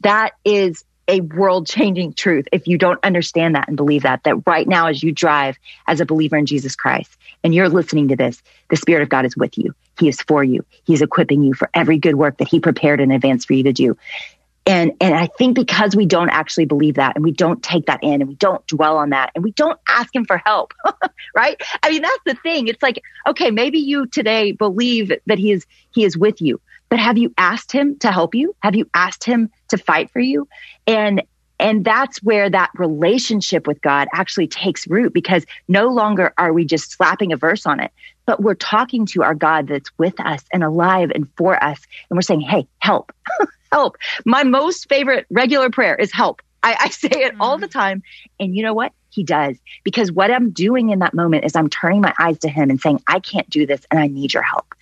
That 0.02 0.34
is 0.44 0.84
a 1.08 1.22
world 1.22 1.68
changing 1.68 2.14
truth 2.14 2.48
if 2.52 2.68
you 2.68 2.78
don't 2.78 3.04
understand 3.04 3.56
that 3.56 3.68
and 3.68 3.78
believe 3.78 4.04
that. 4.04 4.24
That 4.24 4.46
right 4.46 4.68
now, 4.68 4.88
as 4.88 5.02
you 5.02 5.12
drive 5.12 5.58
as 5.88 6.02
a 6.02 6.06
believer 6.06 6.36
in 6.36 6.46
Jesus 6.46 6.76
Christ 6.76 7.16
and 7.44 7.54
you're 7.54 7.70
listening 7.70 8.10
to 8.10 8.16
this, 8.16 8.42
the 8.70 8.76
Spirit 8.76 9.04
of 9.04 9.10
God 9.10 9.26
is 9.26 9.38
with 9.38 9.58
you. 9.58 9.74
He 10.00 10.08
is 10.08 10.22
for 10.22 10.44
you. 10.44 10.66
He's 10.86 11.02
equipping 11.02 11.44
you 11.44 11.54
for 11.54 11.70
every 11.74 11.98
good 11.98 12.16
work 12.16 12.38
that 12.38 12.48
He 12.48 12.60
prepared 12.60 13.02
in 13.02 13.12
advance 13.12 13.46
for 13.46 13.54
you 13.54 13.64
to 13.64 13.74
do. 13.74 13.98
And, 14.68 14.92
and 15.00 15.16
I 15.16 15.28
think 15.28 15.56
because 15.56 15.96
we 15.96 16.06
don't 16.06 16.30
actually 16.30 16.66
believe 16.66 16.96
that 16.96 17.16
and 17.16 17.24
we 17.24 17.32
don't 17.32 17.64
take 17.64 17.86
that 17.86 18.04
in 18.04 18.22
and 18.22 18.28
we 18.28 18.36
don't 18.36 18.66
dwell 18.68 18.98
on 18.98 19.12
that 19.12 19.32
and 19.34 19.42
we 19.42 19.52
don't 19.52 19.80
ask 19.88 20.14
him 20.14 20.26
for 20.26 20.42
help, 20.46 20.74
right? 21.36 21.56
I 21.82 21.90
mean, 21.90 22.02
that's 22.02 22.24
the 22.26 22.36
thing. 22.36 22.68
It's 22.68 22.84
like, 22.84 23.02
okay, 23.26 23.50
maybe 23.50 23.80
you 23.80 24.08
today 24.08 24.52
believe 24.52 25.14
that 25.26 25.40
he 25.40 25.54
is, 25.54 25.66
he 25.92 26.04
is 26.04 26.18
with 26.18 26.42
you, 26.42 26.60
but 26.90 27.00
have 27.00 27.18
you 27.18 27.34
asked 27.38 27.72
him 27.72 27.98
to 28.00 28.12
help 28.12 28.36
you? 28.36 28.58
Have 28.62 28.76
you 28.76 28.90
asked 28.94 29.24
him 29.24 29.52
to 29.70 29.78
fight 29.78 30.12
for 30.12 30.20
you? 30.20 30.50
And, 30.86 31.24
and 31.60 31.84
that's 31.84 32.22
where 32.22 32.50
that 32.50 32.72
relationship 32.76 33.68
with 33.68 33.82
God 33.82 34.08
actually 34.14 34.48
takes 34.48 34.88
root 34.88 35.14
because 35.14 35.46
no 35.68 35.88
longer 35.88 36.34
are 36.38 36.54
we 36.54 36.66
just 36.66 36.92
slapping 36.92 37.34
a 37.34 37.38
verse 37.38 37.66
on 37.66 37.80
it, 37.80 37.92
but 38.26 38.42
we're 38.42 38.56
talking 38.56 39.06
to 39.08 39.24
our 39.24 39.34
God 39.34 39.68
that's 39.68 39.90
with 39.98 40.20
us 40.20 40.44
and 40.54 40.64
alive 40.64 41.12
and 41.14 41.28
for 41.36 41.62
us. 41.62 41.82
And 42.10 42.18
we're 42.18 42.22
saying, 42.22 42.42
Hey, 42.42 42.68
help. 42.80 43.12
help. 43.72 43.98
My 44.26 44.44
most 44.44 44.88
favorite 44.88 45.26
regular 45.30 45.70
prayer 45.70 45.96
is 45.96 46.12
help. 46.12 46.42
I, 46.64 46.76
I 46.80 46.90
say 46.90 47.10
it 47.10 47.34
mm-hmm. 47.34 47.42
all 47.42 47.58
the 47.58 47.68
time. 47.68 48.04
And 48.40 48.56
you 48.56 48.64
know 48.64 48.74
what? 48.74 48.92
He 49.10 49.24
does. 49.24 49.58
Because 49.84 50.12
what 50.12 50.30
I'm 50.30 50.52
doing 50.52 50.90
in 50.90 51.00
that 51.00 51.14
moment 51.14 51.46
is 51.46 51.56
I'm 51.56 51.70
turning 51.70 52.02
my 52.02 52.14
eyes 52.20 52.38
to 52.40 52.50
him 52.50 52.70
and 52.70 52.80
saying, 52.80 53.02
I 53.08 53.20
can't 53.20 53.50
do 53.50 53.66
this 53.66 53.82
and 53.90 54.00
I 54.00 54.08
need 54.08 54.34
your 54.34 54.44
help. 54.44 54.76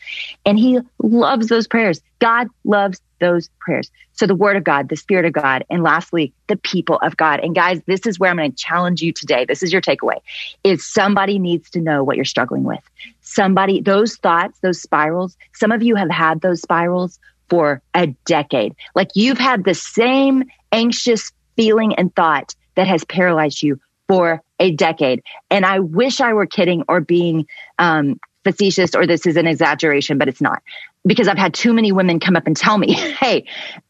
And 0.45 0.59
he 0.59 0.79
loves 0.99 1.47
those 1.47 1.67
prayers. 1.67 2.01
God 2.19 2.47
loves 2.63 2.99
those 3.19 3.49
prayers. 3.60 3.91
So 4.13 4.28
the 4.28 4.36
word 4.36 4.58
of 4.58 4.63
God, 4.63 4.89
the 4.89 4.95
spirit 4.95 5.25
of 5.25 5.34
God, 5.34 5.65
and 5.69 5.84
lastly, 5.84 6.34
the 6.47 6.58
people 6.58 6.97
of 7.01 7.17
God. 7.17 7.39
And 7.39 7.54
guys, 7.54 7.82
this 7.86 8.06
is 8.06 8.19
where 8.19 8.30
I'm 8.30 8.38
going 8.38 8.51
to 8.51 8.58
challenge 8.58 9.01
you 9.01 9.12
today. 9.12 9.45
This 9.45 9.63
is 9.63 9.71
your 9.71 9.82
takeaway 9.82 10.17
is 10.63 10.86
somebody 10.86 11.39
needs 11.39 11.69
to 11.71 11.82
know 11.82 12.04
what 12.04 12.15
you're 12.15 12.25
struggling 12.25 12.63
with. 12.63 12.82
Somebody, 13.21 13.82
those 13.82 14.15
thoughts, 14.15 14.60
those 14.62 14.82
spirals, 14.82 15.38
some 15.54 15.71
of 15.71 15.84
you 15.84 15.95
have 15.95 16.10
had 16.10 16.41
those 16.41 16.62
spirals 16.62 17.19
for 17.49 17.82
a 17.93 18.08
decade. 18.25 18.73
Like 18.95 19.10
you've 19.15 19.38
had 19.38 19.63
the 19.63 19.73
same 19.73 20.43
anxious 20.71 21.32
feeling 21.56 21.95
and 21.95 22.13
thought 22.15 22.56
that 22.75 22.88
has 22.88 23.04
paralyzed 23.06 23.62
you 23.62 23.80
for 24.08 24.41
a 24.60 24.71
decade. 24.71 25.21
And 25.49 25.65
I 25.65 25.80
wish 25.80 26.21
I 26.21 26.34
were 26.34 26.45
kidding 26.45 26.84
or 26.88 27.01
being 27.01 27.45
um, 27.80 28.19
facetious 28.43 28.95
or 28.95 29.08
this 29.08 29.25
is 29.25 29.38
an 29.38 29.47
exaggeration, 29.47 30.17
but 30.17 30.28
it's 30.28 30.41
not. 30.41 30.62
Because 31.06 31.28
I've 31.28 31.38
had 31.38 31.54
too 31.54 31.74
many 31.74 31.91
women 31.91 32.20
come 32.20 32.36
up 32.36 32.48
and 32.48 32.58
tell 32.58 32.78
me, 32.78 32.94
hey, 33.22 33.46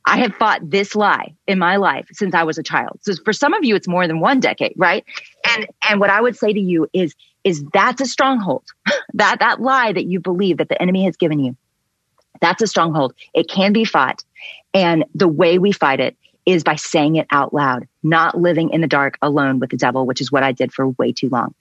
I 0.06 0.18
have 0.20 0.36
fought 0.36 0.70
this 0.70 0.96
lie 0.96 1.36
in 1.48 1.60
my 1.60 1.78
life 1.78 2.08
since 2.12 2.36
I 2.36 2.44
was 2.44 2.58
a 2.58 2.64
child. 2.64 3.00
So 3.02 3.14
for 3.24 3.34
some 3.34 3.54
of 3.54 3.64
you, 3.64 3.76
it's 3.76 3.88
more 3.88 4.08
than 4.08 4.20
one 4.20 4.40
decade, 4.40 4.74
right? 4.76 5.06
And 5.48 5.68
and 5.90 6.00
what 6.00 6.10
I 6.10 6.22
would 6.22 6.36
say 6.36 6.52
to 6.52 6.60
you 6.60 6.88
is, 6.94 7.16
is 7.44 7.64
that's 7.74 8.02
a 8.02 8.06
stronghold. 8.06 8.66
that 9.14 9.40
that 9.40 9.62
lie 9.62 9.94
that 9.94 10.06
you 10.06 10.20
believe 10.20 10.58
that 10.58 10.70
the 10.70 10.82
enemy 10.82 11.06
has 11.06 11.16
given 11.16 11.40
you 11.40 11.56
that's 12.42 12.62
a 12.62 12.68
stronghold. 12.68 13.14
It 13.34 13.50
can 13.50 13.74
be 13.74 13.86
fought. 13.86 14.24
And 14.74 15.06
the 15.14 15.28
way 15.28 15.58
we 15.58 15.72
fight 15.72 16.00
it 16.00 16.18
is 16.46 16.64
by 16.64 16.76
saying 16.76 17.16
it 17.16 17.28
out 17.32 17.54
loud, 17.54 17.88
not 18.04 18.38
living 18.38 18.70
in 18.70 18.82
the 18.82 18.88
dark 18.88 19.18
alone 19.22 19.60
with 19.60 19.72
the 19.72 19.78
devil, 19.78 20.06
which 20.06 20.22
is 20.22 20.32
what 20.32 20.44
I 20.44 20.52
did 20.52 20.72
for 20.72 20.90
way 20.90 21.12
too 21.12 21.30
long. 21.30 21.56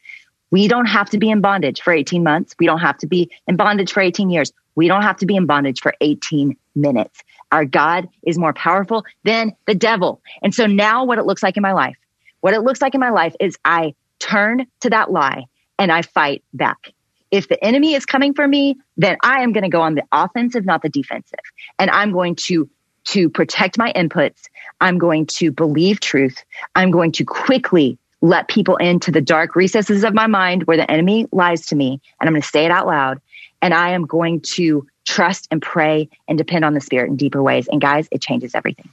We 0.51 0.69
don't 0.69 0.87
have 0.87 1.11
to 1.11 1.19
be 1.19 1.31
in 1.31 1.41
bondage 1.41 1.81
for 1.81 1.93
18 1.93 2.23
months. 2.23 2.55
We 2.59 2.67
don't 2.67 2.79
have 2.79 2.99
to 2.99 3.07
be 3.07 3.31
in 3.47 3.57
bondage 3.57 3.93
for 3.93 4.01
18 4.01 4.31
years. 4.31 4.53
We 4.77 4.89
don't 4.89 5.03
have 5.03 5.17
to 5.19 5.27
be 5.27 5.37
in 5.37 5.47
bondage 5.47 5.81
for 5.81 5.95
18 6.01 6.57
minutes. 6.75 7.23
Our 7.53 7.65
God 7.65 8.09
is 8.27 8.39
more 8.39 8.53
powerful 8.53 9.05
than 9.25 9.53
the 9.67 9.75
devil. 9.75 10.21
And 10.43 10.55
so 10.55 10.67
now 10.67 11.05
what 11.05 11.19
it 11.19 11.25
looks 11.25 11.43
like 11.43 11.57
in 11.57 11.63
my 11.63 11.73
life, 11.73 11.97
what 12.41 12.55
it 12.55 12.61
looks 12.61 12.83
like 12.83 12.95
in 12.95 13.01
my 13.01 13.11
life 13.11 13.35
is 13.41 13.57
I 13.65 13.95
turn 14.19 14.67
to 14.81 14.91
that 14.91 15.11
lie 15.11 15.45
and 15.79 15.91
I 15.91 16.03
fight 16.03 16.43
back 16.53 16.93
if 17.35 17.49
the 17.49 17.63
enemy 17.65 17.95
is 17.95 18.07
coming 18.07 18.33
for 18.33 18.47
me, 18.47 18.77
then 18.97 19.17
I 19.25 19.43
am 19.43 19.53
going 19.53 19.65
to 19.65 19.69
go 19.69 19.81
on 19.81 19.97
the 19.97 20.05
offensive, 20.13 20.65
not 20.65 20.83
the 20.83 20.89
defensive. 20.89 21.41
And 21.81 21.91
I'm 21.91 22.13
going 22.13 22.37
to 22.47 22.71
to 23.07 23.29
protect 23.29 23.77
my 23.77 23.93
inputs. 23.93 24.45
I'm 24.81 24.99
going 24.99 25.27
to 25.27 25.51
believe 25.51 26.01
truth. 26.01 26.43
I'm 26.75 26.91
going 26.91 27.13
to 27.13 27.25
quickly 27.25 27.99
let 28.25 28.49
people 28.49 28.77
into 28.77 29.11
the 29.11 29.21
dark 29.21 29.55
recesses 29.55 30.03
of 30.03 30.15
my 30.15 30.27
mind 30.27 30.63
where 30.63 30.79
the 30.79 30.91
enemy 30.91 31.27
lies 31.31 31.67
to 31.67 31.77
me. 31.77 32.01
And 32.19 32.27
I'm 32.27 32.33
going 32.33 32.41
to 32.41 32.49
say 32.49 32.65
it 32.65 32.71
out 32.71 32.87
loud. 32.87 33.21
And 33.61 33.75
I 33.75 33.91
am 33.91 34.07
going 34.07 34.41
to 34.55 34.87
trust 35.05 35.47
and 35.51 35.61
pray 35.61 36.09
and 36.27 36.39
depend 36.39 36.65
on 36.65 36.73
the 36.73 36.81
spirit 36.81 37.11
in 37.11 37.17
deeper 37.17 37.43
ways. 37.43 37.69
And 37.69 37.83
guys, 37.83 38.09
it 38.11 38.23
changes 38.23 38.55
everything. 38.55 38.89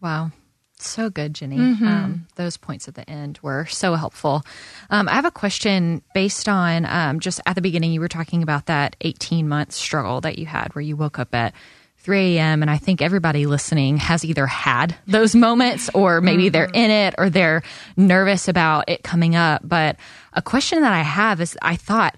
Wow. 0.00 0.32
So 0.80 1.08
good, 1.08 1.34
Jennie. 1.34 1.56
Mm-hmm. 1.56 1.86
Um, 1.86 2.26
those 2.34 2.56
points 2.56 2.88
at 2.88 2.94
the 2.94 3.08
end 3.08 3.38
were 3.42 3.66
so 3.66 3.94
helpful. 3.94 4.42
Um, 4.90 5.08
I 5.08 5.14
have 5.14 5.24
a 5.24 5.30
question 5.30 6.02
based 6.12 6.48
on 6.48 6.84
um, 6.86 7.20
just 7.20 7.40
at 7.46 7.54
the 7.54 7.62
beginning, 7.62 7.92
you 7.92 8.00
were 8.00 8.08
talking 8.08 8.42
about 8.42 8.66
that 8.66 8.96
18 9.02 9.48
month 9.48 9.72
struggle 9.72 10.20
that 10.22 10.38
you 10.38 10.46
had 10.46 10.74
where 10.74 10.82
you 10.82 10.96
woke 10.96 11.20
up 11.20 11.32
at 11.32 11.54
3 12.00 12.36
a.m. 12.36 12.62
And 12.62 12.70
I 12.70 12.78
think 12.78 13.02
everybody 13.02 13.46
listening 13.46 13.96
has 13.98 14.24
either 14.24 14.46
had 14.46 14.94
those 15.06 15.34
moments 15.34 15.90
or 15.94 16.20
maybe 16.20 16.44
mm-hmm. 16.44 16.52
they're 16.52 16.70
in 16.72 16.90
it 16.90 17.14
or 17.18 17.28
they're 17.28 17.62
nervous 17.96 18.48
about 18.48 18.88
it 18.88 19.02
coming 19.02 19.34
up. 19.34 19.62
But 19.64 19.96
a 20.32 20.42
question 20.42 20.82
that 20.82 20.92
I 20.92 21.02
have 21.02 21.40
is 21.40 21.58
I 21.60 21.76
thought, 21.76 22.16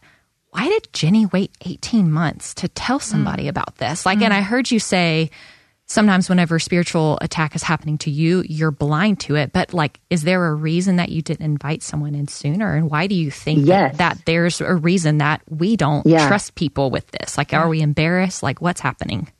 why 0.50 0.68
did 0.68 0.92
Jennie 0.92 1.26
wait 1.26 1.56
18 1.64 2.10
months 2.10 2.54
to 2.54 2.68
tell 2.68 2.98
somebody 2.98 3.44
mm. 3.44 3.50
about 3.50 3.76
this? 3.76 4.04
Like, 4.04 4.18
mm. 4.18 4.24
and 4.24 4.34
I 4.34 4.42
heard 4.42 4.70
you 4.70 4.80
say, 4.80 5.30
sometimes 5.86 6.28
whenever 6.28 6.58
spiritual 6.58 7.18
attack 7.20 7.56
is 7.56 7.62
happening 7.62 7.98
to 7.98 8.10
you, 8.10 8.44
you're 8.48 8.70
blind 8.70 9.20
to 9.20 9.36
it. 9.36 9.52
But 9.52 9.74
like, 9.74 9.98
is 10.08 10.22
there 10.22 10.46
a 10.46 10.54
reason 10.54 10.96
that 10.96 11.08
you 11.08 11.22
didn't 11.22 11.44
invite 11.44 11.82
someone 11.82 12.14
in 12.14 12.28
sooner? 12.28 12.74
And 12.74 12.90
why 12.90 13.06
do 13.06 13.14
you 13.14 13.30
think 13.30 13.66
yes. 13.66 13.96
that, 13.96 14.16
that, 14.16 14.26
there's 14.26 14.60
a 14.60 14.74
reason 14.74 15.18
that 15.18 15.42
we 15.48 15.76
don't 15.76 16.06
yeah. 16.06 16.28
trust 16.28 16.54
people 16.54 16.90
with 16.90 17.08
this? 17.10 17.36
Like, 17.36 17.52
are 17.52 17.68
we 17.68 17.80
embarrassed? 17.80 18.42
Like, 18.42 18.60
what's 18.60 18.80
happening? 18.80 19.30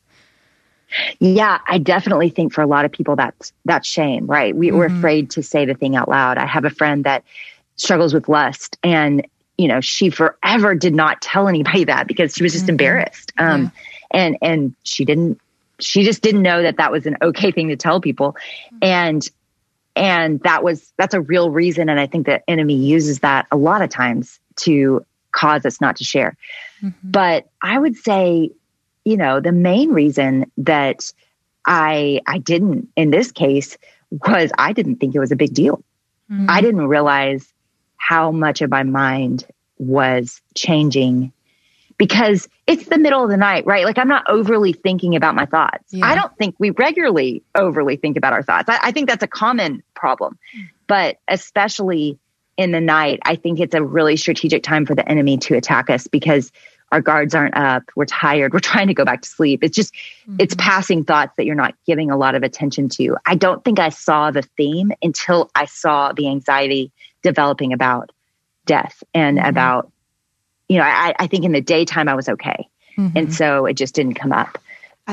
Yeah, 1.18 1.59
I 1.68 1.79
definitely 1.79 2.31
think 2.31 2.53
for 2.53 2.62
a 2.62 2.66
lot 2.66 2.85
of 2.85 2.92
people 2.92 3.16
that's 3.16 3.53
that's 3.64 3.87
shame, 3.87 4.26
right? 4.26 4.55
We, 4.55 4.68
mm-hmm. 4.68 4.79
We're 4.79 4.87
afraid 4.87 5.31
to 5.33 5.42
say 5.42 5.64
the 5.64 5.74
thing 5.74 5.96
out 5.96 6.09
loud. 6.09 6.38
I 6.38 6.46
have 6.46 6.64
a 6.64 6.70
friend 6.70 7.05
that 7.05 7.24
struggles 7.76 8.12
with 8.12 8.29
lust 8.29 8.79
and 8.83 9.26
you 9.57 9.68
know, 9.68 9.83
she 9.83 10.09
forever 10.09 10.74
did 10.74 10.94
not 10.94 11.20
tell 11.20 11.46
anybody 11.46 11.85
that 11.92 12.07
because 12.07 12.35
she 12.35 12.42
was 12.42 12.53
just 12.53 12.64
mm-hmm. 12.64 12.70
embarrassed. 12.70 13.33
Um, 13.38 13.64
yeah. 13.64 13.70
and, 14.22 14.38
and 14.40 14.74
she 14.85 15.05
didn't 15.05 15.38
she 15.83 16.03
just 16.03 16.22
didn't 16.22 16.42
know 16.42 16.62
that 16.62 16.76
that 16.76 16.92
was 16.92 17.07
an 17.07 17.16
okay 17.22 17.50
thing 17.50 17.68
to 17.68 17.76
tell 17.76 18.00
people. 18.00 18.37
And, 18.83 19.26
and 19.96 20.40
that 20.40 20.62
was, 20.62 20.92
that's 20.96 21.14
a 21.14 21.20
real 21.20 21.50
reason. 21.50 21.88
And 21.88 21.98
I 21.98 22.07
think 22.07 22.26
the 22.26 22.48
enemy 22.48 22.74
uses 22.74 23.20
that 23.20 23.46
a 23.50 23.57
lot 23.57 23.83
of 23.83 23.90
times 23.90 24.38
to 24.57 25.05
cause 25.33 25.64
us 25.64 25.81
not 25.81 25.96
to 25.96 26.05
share. 26.05 26.37
Mm-hmm. 26.83 27.11
But 27.11 27.48
I 27.62 27.79
would 27.79 27.96
say, 27.96 28.50
you 29.04 29.16
know, 29.16 29.40
the 29.40 29.52
main 29.52 29.90
reason 29.90 30.50
that 30.58 31.12
I, 31.66 32.20
I 32.26 32.38
didn't 32.38 32.88
in 32.96 33.10
this 33.10 33.32
case 33.32 33.78
was 34.10 34.50
I 34.58 34.72
didn't 34.72 34.96
think 34.96 35.14
it 35.14 35.20
was 35.20 35.32
a 35.32 35.36
big 35.36 35.54
deal. 35.54 35.82
Mm-hmm. 36.30 36.46
I 36.48 36.60
didn't 36.60 36.86
realize 36.86 37.52
how 37.96 38.30
much 38.30 38.62
of 38.62 38.70
my 38.70 38.82
mind 38.82 39.46
was 39.78 40.40
changing 40.54 41.32
because 41.96 42.48
it's 42.66 42.86
the 42.86 42.98
middle 42.98 43.22
of 43.22 43.30
the 43.30 43.36
night, 43.36 43.66
right? 43.66 43.84
Like 43.84 43.98
I'm 43.98 44.08
not 44.08 44.24
overly 44.28 44.72
thinking 44.72 45.16
about 45.16 45.34
my 45.34 45.44
thoughts. 45.44 45.92
Yeah. 45.92 46.06
I 46.06 46.14
don't 46.14 46.34
think 46.38 46.54
we 46.58 46.70
regularly 46.70 47.42
overly 47.54 47.96
think 47.96 48.16
about 48.16 48.32
our 48.32 48.42
thoughts. 48.42 48.68
I, 48.68 48.78
I 48.82 48.92
think 48.92 49.08
that's 49.08 49.22
a 49.22 49.28
common 49.28 49.82
problem, 49.94 50.38
but 50.86 51.18
especially 51.28 52.18
in 52.56 52.72
the 52.72 52.80
night, 52.80 53.20
I 53.24 53.36
think 53.36 53.60
it's 53.60 53.74
a 53.74 53.82
really 53.82 54.16
strategic 54.16 54.62
time 54.62 54.86
for 54.86 54.94
the 54.94 55.06
enemy 55.08 55.38
to 55.38 55.56
attack 55.56 55.90
us 55.90 56.06
because 56.06 56.52
our 56.92 57.00
guards 57.00 57.35
aren't 57.35 57.57
up. 57.57 57.85
We're 57.94 58.05
tired. 58.07 58.53
We're 58.53 58.61
trying 58.61 58.88
to 58.88 58.94
go 58.94 59.05
back 59.05 59.22
to 59.22 59.29
sleep. 59.29 59.62
It's 59.62 59.76
just, 59.76 59.94
mm-hmm. 59.94 60.37
it's 60.38 60.55
passing 60.57 61.05
thoughts 61.05 61.33
that 61.37 61.46
you're 61.46 61.55
not 61.55 61.74
giving 61.87 62.11
a 62.11 62.16
lot 62.16 62.35
of 62.35 62.42
attention 62.42 62.88
to. 62.90 63.16
I 63.26 63.35
don't 63.35 63.64
think 63.64 63.79
I 63.79 63.90
saw 63.90 64.31
the 64.31 64.42
theme 64.42 64.92
until 65.03 65.50
I 65.55 65.66
saw 65.66 66.12
the 66.12 66.29
anxiety 66.29 66.92
developing 67.22 67.72
about 67.72 68.11
death 68.66 69.03
and 69.14 69.38
mm-hmm. 69.38 69.48
about 69.48 69.90
you 70.70 70.76
know, 70.76 70.85
I, 70.85 71.12
I 71.18 71.26
think 71.26 71.44
in 71.44 71.50
the 71.50 71.61
daytime 71.61 72.09
I 72.09 72.14
was 72.14 72.29
okay. 72.29 72.68
Mm-hmm. 72.96 73.18
And 73.18 73.35
so 73.35 73.66
it 73.66 73.74
just 73.74 73.92
didn't 73.92 74.14
come 74.14 74.33
up. 74.33 74.57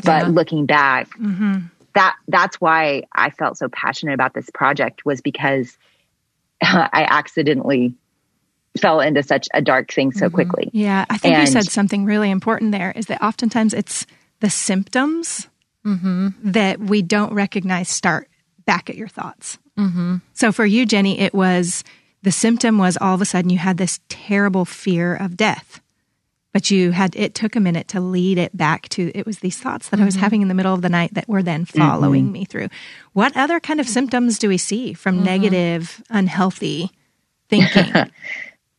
But 0.03 0.29
looking 0.29 0.67
back, 0.67 1.09
mm-hmm. 1.17 1.61
that 1.95 2.15
that's 2.27 2.61
why 2.61 3.03
I 3.11 3.31
felt 3.31 3.57
so 3.57 3.67
passionate 3.67 4.13
about 4.13 4.35
this 4.35 4.47
project 4.53 5.03
was 5.03 5.21
because 5.21 5.75
I 6.61 7.07
accidentally 7.09 7.95
fell 8.77 9.01
into 9.01 9.23
such 9.23 9.47
a 9.53 9.61
dark 9.61 9.91
thing 9.91 10.11
so 10.11 10.25
mm-hmm. 10.25 10.35
quickly. 10.35 10.69
Yeah, 10.73 11.05
I 11.09 11.17
think 11.17 11.35
and, 11.35 11.47
you 11.47 11.51
said 11.51 11.65
something 11.65 12.05
really 12.05 12.31
important 12.31 12.71
there 12.71 12.91
is 12.95 13.07
that 13.07 13.21
oftentimes 13.21 13.73
it's 13.73 14.05
the 14.39 14.49
symptoms 14.49 15.47
mm-hmm. 15.85 16.29
that 16.43 16.79
we 16.79 17.01
don't 17.01 17.33
recognize 17.33 17.89
start 17.89 18.29
back 18.65 18.89
at 18.89 18.95
your 18.95 19.07
thoughts. 19.07 19.57
Mm-hmm. 19.77 20.17
So 20.33 20.51
for 20.51 20.65
you, 20.65 20.85
Jennie, 20.85 21.19
it 21.19 21.33
was 21.33 21.83
the 22.23 22.31
symptom 22.31 22.77
was 22.77 22.97
all 22.97 23.15
of 23.15 23.21
a 23.21 23.25
sudden 23.25 23.49
you 23.49 23.57
had 23.57 23.77
this 23.77 23.99
terrible 24.09 24.65
fear 24.65 25.15
of 25.15 25.37
death. 25.37 25.81
but 26.53 26.71
you 26.71 26.91
had 26.91 27.15
it 27.15 27.35
took 27.35 27.55
a 27.55 27.59
minute 27.59 27.87
to 27.89 28.01
lead 28.01 28.37
it 28.39 28.55
back 28.57 28.89
to 28.89 29.11
it 29.13 29.25
was 29.25 29.39
these 29.39 29.57
thoughts 29.57 29.89
that 29.89 29.97
mm-hmm. 29.97 30.03
I 30.03 30.05
was 30.05 30.15
mm-hmm. 30.15 30.23
having 30.23 30.41
in 30.41 30.47
the 30.47 30.55
middle 30.55 30.73
of 30.73 30.81
the 30.81 30.89
night 30.89 31.13
that 31.13 31.29
were 31.29 31.43
then 31.43 31.65
following 31.65 32.25
mm-hmm. 32.25 32.33
me 32.33 32.45
through. 32.45 32.69
What 33.13 33.37
other 33.37 33.59
kind 33.59 33.79
of 33.79 33.87
symptoms 33.87 34.39
do 34.39 34.49
we 34.49 34.57
see 34.57 34.93
from 34.93 35.17
mm-hmm. 35.17 35.25
negative, 35.25 36.03
unhealthy 36.09 36.91
thinking? 37.49 37.93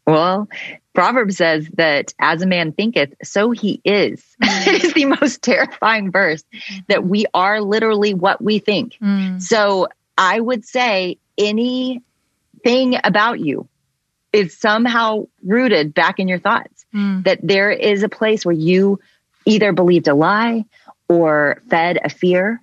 well, 0.08 0.48
Proverbs 0.94 1.36
says 1.36 1.68
that 1.74 2.12
as 2.18 2.42
a 2.42 2.46
man 2.46 2.72
thinketh, 2.72 3.14
so 3.22 3.50
he 3.50 3.80
is. 3.84 4.24
Mm. 4.42 4.66
it 4.68 4.84
is 4.84 4.94
the 4.94 5.04
most 5.04 5.42
terrifying 5.42 6.10
verse 6.12 6.44
that 6.86 7.04
we 7.04 7.26
are 7.34 7.60
literally 7.60 8.14
what 8.14 8.40
we 8.42 8.58
think. 8.60 8.96
Mm. 9.02 9.42
So 9.42 9.88
I 10.16 10.38
would 10.40 10.64
say 10.64 11.18
anything 11.36 12.96
about 13.04 13.40
you 13.40 13.68
is 14.32 14.56
somehow 14.56 15.26
rooted 15.44 15.92
back 15.94 16.18
in 16.18 16.28
your 16.28 16.38
thoughts. 16.38 16.84
Mm. 16.94 17.24
That 17.24 17.40
there 17.42 17.70
is 17.70 18.02
a 18.02 18.08
place 18.08 18.44
where 18.44 18.54
you 18.54 19.00
either 19.44 19.72
believed 19.72 20.08
a 20.08 20.14
lie 20.14 20.64
or 21.08 21.62
fed 21.68 21.98
a 22.04 22.08
fear 22.08 22.60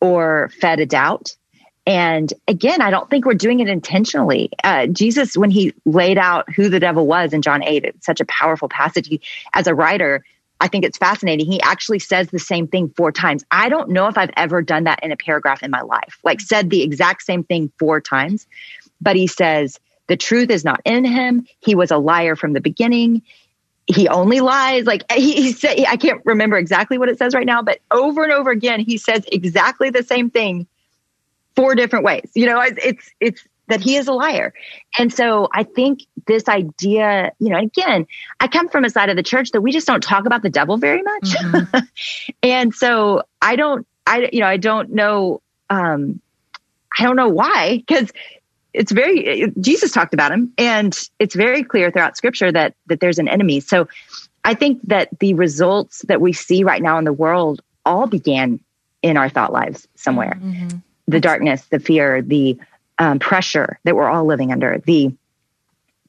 or 0.00 0.50
fed 0.60 0.80
a 0.80 0.86
doubt. 0.86 1.34
And 1.90 2.32
again, 2.46 2.80
I 2.80 2.90
don't 2.92 3.10
think 3.10 3.24
we're 3.24 3.34
doing 3.34 3.58
it 3.58 3.68
intentionally. 3.68 4.48
Uh, 4.62 4.86
Jesus, 4.86 5.36
when 5.36 5.50
he 5.50 5.74
laid 5.84 6.18
out 6.18 6.48
who 6.52 6.68
the 6.68 6.78
devil 6.78 7.04
was 7.04 7.32
in 7.32 7.42
John 7.42 7.64
8, 7.64 7.84
it's 7.84 8.06
such 8.06 8.20
a 8.20 8.24
powerful 8.26 8.68
passage. 8.68 9.08
He, 9.08 9.20
as 9.54 9.66
a 9.66 9.74
writer, 9.74 10.24
I 10.60 10.68
think 10.68 10.84
it's 10.84 10.98
fascinating. 10.98 11.46
He 11.46 11.60
actually 11.62 11.98
says 11.98 12.28
the 12.28 12.38
same 12.38 12.68
thing 12.68 12.90
four 12.96 13.10
times. 13.10 13.44
I 13.50 13.68
don't 13.68 13.90
know 13.90 14.06
if 14.06 14.16
I've 14.16 14.30
ever 14.36 14.62
done 14.62 14.84
that 14.84 15.00
in 15.02 15.10
a 15.10 15.16
paragraph 15.16 15.64
in 15.64 15.72
my 15.72 15.80
life, 15.80 16.20
like 16.22 16.40
said 16.40 16.70
the 16.70 16.82
exact 16.82 17.22
same 17.22 17.42
thing 17.42 17.72
four 17.76 18.00
times. 18.00 18.46
But 19.00 19.16
he 19.16 19.26
says, 19.26 19.80
the 20.06 20.16
truth 20.16 20.50
is 20.50 20.64
not 20.64 20.80
in 20.84 21.04
him. 21.04 21.44
He 21.58 21.74
was 21.74 21.90
a 21.90 21.98
liar 21.98 22.36
from 22.36 22.52
the 22.52 22.60
beginning. 22.60 23.22
He 23.88 24.06
only 24.06 24.38
lies. 24.38 24.84
Like 24.84 25.10
he, 25.10 25.32
he 25.32 25.52
said, 25.52 25.84
I 25.88 25.96
can't 25.96 26.24
remember 26.24 26.56
exactly 26.56 26.98
what 26.98 27.08
it 27.08 27.18
says 27.18 27.34
right 27.34 27.46
now, 27.46 27.62
but 27.62 27.80
over 27.90 28.22
and 28.22 28.30
over 28.30 28.52
again, 28.52 28.78
he 28.78 28.96
says 28.96 29.24
exactly 29.32 29.90
the 29.90 30.04
same 30.04 30.30
thing 30.30 30.68
four 31.56 31.74
different 31.74 32.04
ways. 32.04 32.30
You 32.34 32.46
know, 32.46 32.60
it's, 32.60 33.10
it's 33.20 33.46
that 33.68 33.80
he 33.80 33.96
is 33.96 34.08
a 34.08 34.12
liar. 34.12 34.52
And 34.98 35.12
so 35.12 35.48
I 35.54 35.62
think 35.62 36.00
this 36.26 36.48
idea, 36.48 37.32
you 37.38 37.48
know, 37.48 37.58
again, 37.58 38.06
I 38.40 38.48
come 38.48 38.68
from 38.68 38.84
a 38.84 38.90
side 38.90 39.08
of 39.08 39.16
the 39.16 39.22
church 39.22 39.52
that 39.52 39.60
we 39.60 39.72
just 39.72 39.86
don't 39.86 40.02
talk 40.02 40.26
about 40.26 40.42
the 40.42 40.50
devil 40.50 40.76
very 40.76 41.02
much. 41.02 41.22
Mm-hmm. 41.22 41.78
and 42.42 42.74
so 42.74 43.22
I 43.40 43.56
don't, 43.56 43.86
I, 44.06 44.28
you 44.32 44.40
know, 44.40 44.46
I 44.46 44.56
don't 44.56 44.90
know, 44.90 45.40
um, 45.70 46.20
I 46.98 47.04
don't 47.04 47.16
know 47.16 47.28
why, 47.28 47.78
because 47.78 48.12
it's 48.72 48.92
very 48.92 49.52
Jesus 49.60 49.92
talked 49.92 50.14
about 50.14 50.32
him, 50.32 50.52
and 50.58 50.96
it's 51.18 51.34
very 51.34 51.64
clear 51.64 51.90
throughout 51.90 52.16
Scripture 52.16 52.52
that 52.52 52.74
that 52.86 53.00
there's 53.00 53.18
an 53.18 53.28
enemy. 53.28 53.60
So 53.60 53.88
I 54.44 54.54
think 54.54 54.80
that 54.84 55.08
the 55.18 55.34
results 55.34 56.02
that 56.08 56.20
we 56.20 56.32
see 56.32 56.64
right 56.64 56.82
now 56.82 56.98
in 56.98 57.04
the 57.04 57.12
world 57.12 57.62
all 57.84 58.06
began 58.06 58.60
in 59.02 59.16
our 59.16 59.28
thought 59.28 59.52
lives 59.52 59.88
somewhere. 59.96 60.38
Mm-hmm. 60.40 60.78
The 61.10 61.20
darkness, 61.20 61.64
the 61.66 61.80
fear, 61.80 62.22
the 62.22 62.58
um, 62.98 63.18
pressure 63.18 63.78
that 63.84 63.96
we're 63.96 64.08
all 64.08 64.24
living 64.24 64.52
under, 64.52 64.78
the 64.84 65.12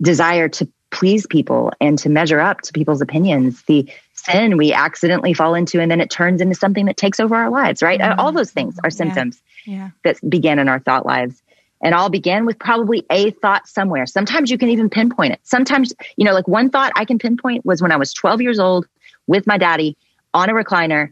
desire 0.01 0.49
to 0.49 0.67
please 0.91 1.25
people 1.25 1.71
and 1.79 1.97
to 1.99 2.09
measure 2.09 2.39
up 2.39 2.61
to 2.61 2.73
people's 2.73 3.01
opinions, 3.01 3.63
the 3.63 3.89
sin 4.13 4.57
we 4.57 4.73
accidentally 4.73 5.33
fall 5.33 5.55
into, 5.55 5.79
and 5.81 5.89
then 5.89 6.01
it 6.01 6.09
turns 6.09 6.41
into 6.41 6.53
something 6.53 6.85
that 6.85 6.97
takes 6.97 7.19
over 7.19 7.35
our 7.35 7.49
lives, 7.49 7.81
right? 7.81 7.99
Mm-hmm. 7.99 8.19
All 8.19 8.31
those 8.31 8.51
things 8.51 8.77
are 8.83 8.89
symptoms 8.89 9.41
yeah. 9.65 9.75
Yeah. 9.75 9.89
that 10.03 10.29
began 10.29 10.59
in 10.59 10.67
our 10.67 10.79
thought 10.79 11.05
lives. 11.05 11.41
And 11.83 11.95
all 11.95 12.09
began 12.09 12.45
with 12.45 12.59
probably 12.59 13.05
a 13.09 13.31
thought 13.31 13.67
somewhere. 13.67 14.05
Sometimes 14.05 14.51
you 14.51 14.57
can 14.59 14.69
even 14.69 14.87
pinpoint 14.87 15.33
it. 15.33 15.39
Sometimes, 15.41 15.93
you 16.15 16.25
know, 16.25 16.33
like 16.33 16.47
one 16.47 16.69
thought 16.69 16.91
I 16.95 17.05
can 17.05 17.17
pinpoint 17.17 17.65
was 17.65 17.81
when 17.81 17.91
I 17.91 17.97
was 17.97 18.13
12 18.13 18.41
years 18.41 18.59
old 18.59 18.85
with 19.25 19.47
my 19.47 19.57
daddy 19.57 19.97
on 20.33 20.49
a 20.49 20.53
recliner 20.53 21.11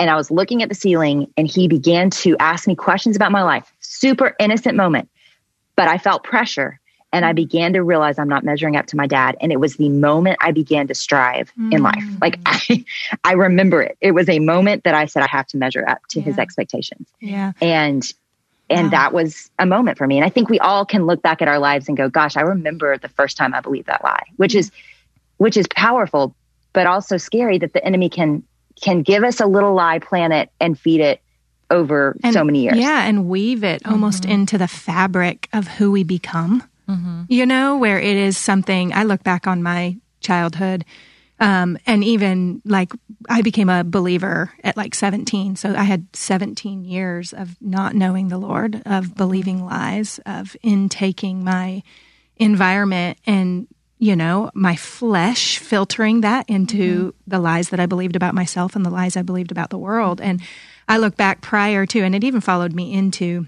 and 0.00 0.08
I 0.08 0.16
was 0.16 0.30
looking 0.30 0.62
at 0.62 0.70
the 0.70 0.74
ceiling 0.74 1.30
and 1.36 1.46
he 1.46 1.68
began 1.68 2.08
to 2.10 2.34
ask 2.38 2.66
me 2.66 2.74
questions 2.74 3.16
about 3.16 3.30
my 3.30 3.42
life. 3.42 3.70
Super 3.80 4.34
innocent 4.40 4.74
moment. 4.74 5.10
But 5.76 5.88
I 5.88 5.98
felt 5.98 6.24
pressure 6.24 6.80
and 7.12 7.26
I 7.26 7.34
began 7.34 7.74
to 7.74 7.82
realize 7.82 8.18
I'm 8.18 8.28
not 8.28 8.42
measuring 8.42 8.76
up 8.76 8.86
to 8.86 8.96
my 8.96 9.06
dad. 9.06 9.36
And 9.42 9.52
it 9.52 9.60
was 9.60 9.76
the 9.76 9.90
moment 9.90 10.38
I 10.40 10.52
began 10.52 10.86
to 10.86 10.94
strive 10.94 11.52
mm. 11.54 11.74
in 11.74 11.82
life. 11.82 12.02
Like 12.22 12.38
I, 12.46 12.82
I 13.24 13.32
remember 13.32 13.82
it. 13.82 13.98
It 14.00 14.12
was 14.12 14.26
a 14.30 14.38
moment 14.38 14.84
that 14.84 14.94
I 14.94 15.04
said 15.04 15.22
I 15.22 15.26
have 15.26 15.46
to 15.48 15.58
measure 15.58 15.86
up 15.86 16.00
to 16.10 16.18
yeah. 16.20 16.24
his 16.24 16.38
expectations. 16.38 17.06
Yeah. 17.20 17.52
And 17.60 18.10
and 18.70 18.86
wow. 18.86 18.90
that 18.90 19.12
was 19.12 19.50
a 19.58 19.66
moment 19.66 19.98
for 19.98 20.06
me. 20.06 20.16
And 20.16 20.24
I 20.24 20.30
think 20.30 20.48
we 20.48 20.58
all 20.60 20.86
can 20.86 21.04
look 21.04 21.20
back 21.20 21.42
at 21.42 21.48
our 21.48 21.58
lives 21.58 21.88
and 21.88 21.96
go, 21.96 22.08
gosh, 22.08 22.38
I 22.38 22.40
remember 22.42 22.96
the 22.96 23.08
first 23.08 23.36
time 23.36 23.52
I 23.52 23.60
believed 23.60 23.88
that 23.88 24.02
lie, 24.02 24.22
which 24.36 24.54
is, 24.54 24.70
which 25.38 25.56
is 25.56 25.66
powerful, 25.74 26.36
but 26.72 26.86
also 26.86 27.16
scary 27.16 27.58
that 27.58 27.72
the 27.72 27.84
enemy 27.84 28.08
can, 28.08 28.44
can 28.80 29.02
give 29.02 29.24
us 29.24 29.40
a 29.40 29.46
little 29.46 29.74
lie, 29.74 29.98
plant 29.98 30.32
it 30.32 30.50
and 30.60 30.78
feed 30.78 31.00
it 31.00 31.20
over 31.70 32.16
and, 32.22 32.32
so 32.32 32.44
many 32.44 32.62
years. 32.62 32.76
Yeah. 32.76 33.04
And 33.04 33.28
weave 33.28 33.64
it 33.64 33.82
mm-hmm. 33.82 33.92
almost 33.92 34.24
into 34.24 34.58
the 34.58 34.68
fabric 34.68 35.48
of 35.52 35.68
who 35.68 35.90
we 35.90 36.02
become, 36.02 36.62
mm-hmm. 36.88 37.22
you 37.28 37.46
know, 37.46 37.76
where 37.76 38.00
it 38.00 38.16
is 38.16 38.36
something 38.36 38.92
I 38.92 39.04
look 39.04 39.22
back 39.22 39.46
on 39.46 39.62
my 39.62 39.96
childhood 40.20 40.84
um, 41.40 41.78
and 41.86 42.04
even 42.04 42.60
like 42.66 42.92
I 43.28 43.40
became 43.40 43.70
a 43.70 43.82
believer 43.82 44.52
at 44.62 44.76
like 44.76 44.94
17. 44.94 45.56
So 45.56 45.74
I 45.74 45.84
had 45.84 46.06
17 46.12 46.84
years 46.84 47.32
of 47.32 47.56
not 47.62 47.94
knowing 47.94 48.28
the 48.28 48.38
Lord, 48.38 48.82
of 48.84 49.16
believing 49.16 49.64
lies, 49.64 50.20
of 50.26 50.54
intaking 50.62 51.42
my 51.42 51.82
environment 52.36 53.18
and, 53.26 53.66
you 54.00 54.16
know, 54.16 54.50
my 54.54 54.74
flesh 54.76 55.58
filtering 55.58 56.22
that 56.22 56.48
into 56.48 56.98
mm-hmm. 56.98 57.30
the 57.30 57.38
lies 57.38 57.68
that 57.68 57.78
I 57.78 57.84
believed 57.84 58.16
about 58.16 58.34
myself 58.34 58.74
and 58.74 58.84
the 58.84 58.90
lies 58.90 59.14
I 59.14 59.20
believed 59.20 59.52
about 59.52 59.68
the 59.68 59.76
world. 59.76 60.22
And 60.22 60.40
I 60.88 60.96
look 60.96 61.16
back 61.16 61.42
prior 61.42 61.84
to, 61.84 62.00
and 62.00 62.14
it 62.14 62.24
even 62.24 62.40
followed 62.40 62.72
me 62.72 62.94
into 62.94 63.46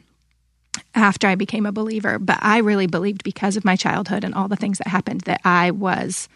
after 0.94 1.26
I 1.26 1.36
became 1.36 1.64
a 1.64 1.72
believer, 1.72 2.18
but 2.18 2.38
I 2.42 2.58
really 2.58 2.86
believed 2.86 3.24
because 3.24 3.56
of 3.56 3.64
my 3.64 3.76
childhood 3.76 4.24
and 4.24 4.34
all 4.34 4.46
the 4.46 4.56
things 4.56 4.76
that 4.76 4.88
happened 4.88 5.22
that 5.22 5.40
I 5.42 5.70
was 5.70 6.28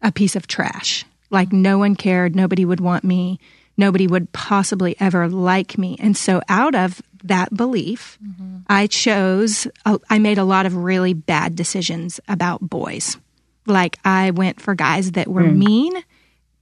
a 0.00 0.12
piece 0.12 0.36
of 0.36 0.46
trash. 0.46 1.04
Like 1.30 1.52
no 1.52 1.76
one 1.76 1.96
cared, 1.96 2.36
nobody 2.36 2.64
would 2.64 2.80
want 2.80 3.02
me, 3.02 3.40
nobody 3.76 4.06
would 4.06 4.32
possibly 4.32 4.94
ever 5.00 5.28
like 5.28 5.76
me. 5.76 5.96
And 5.98 6.16
so 6.16 6.40
out 6.48 6.76
of 6.76 7.02
that 7.24 7.52
belief, 7.52 8.16
mm-hmm. 8.24 8.58
I 8.68 8.86
chose, 8.86 9.66
I 10.08 10.20
made 10.20 10.38
a 10.38 10.44
lot 10.44 10.66
of 10.66 10.76
really 10.76 11.14
bad 11.14 11.56
decisions 11.56 12.20
about 12.28 12.60
boys. 12.60 13.18
Like 13.66 13.98
I 14.04 14.30
went 14.30 14.60
for 14.60 14.74
guys 14.74 15.12
that 15.12 15.28
were 15.28 15.42
mm. 15.42 15.56
mean 15.56 15.92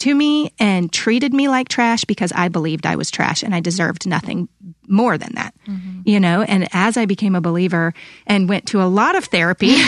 to 0.00 0.14
me 0.14 0.52
and 0.58 0.92
treated 0.92 1.32
me 1.32 1.48
like 1.48 1.68
trash 1.68 2.04
because 2.04 2.32
I 2.32 2.48
believed 2.48 2.86
I 2.86 2.96
was 2.96 3.10
trash 3.10 3.42
and 3.42 3.54
I 3.54 3.60
deserved 3.60 4.06
nothing 4.06 4.48
more 4.88 5.16
than 5.16 5.32
that. 5.34 5.54
Mm-hmm. 5.66 6.00
You 6.04 6.20
know, 6.20 6.42
and 6.42 6.68
as 6.72 6.96
I 6.96 7.06
became 7.06 7.34
a 7.34 7.40
believer 7.40 7.94
and 8.26 8.48
went 8.48 8.66
to 8.66 8.82
a 8.82 8.84
lot 8.84 9.16
of 9.16 9.24
therapy, 9.26 9.76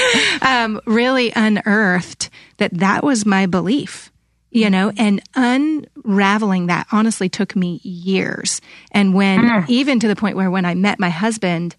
um, 0.42 0.80
really 0.86 1.32
unearthed 1.34 2.30
that 2.58 2.74
that 2.74 3.02
was 3.02 3.26
my 3.26 3.46
belief. 3.46 4.10
You 4.50 4.70
know, 4.70 4.92
and 4.96 5.20
unraveling 5.34 6.68
that 6.68 6.86
honestly 6.92 7.28
took 7.28 7.56
me 7.56 7.80
years. 7.82 8.60
And 8.92 9.12
when, 9.12 9.40
mm. 9.40 9.68
even 9.68 9.98
to 9.98 10.06
the 10.06 10.14
point 10.14 10.36
where 10.36 10.48
when 10.48 10.64
I 10.64 10.76
met 10.76 11.00
my 11.00 11.10
husband, 11.10 11.74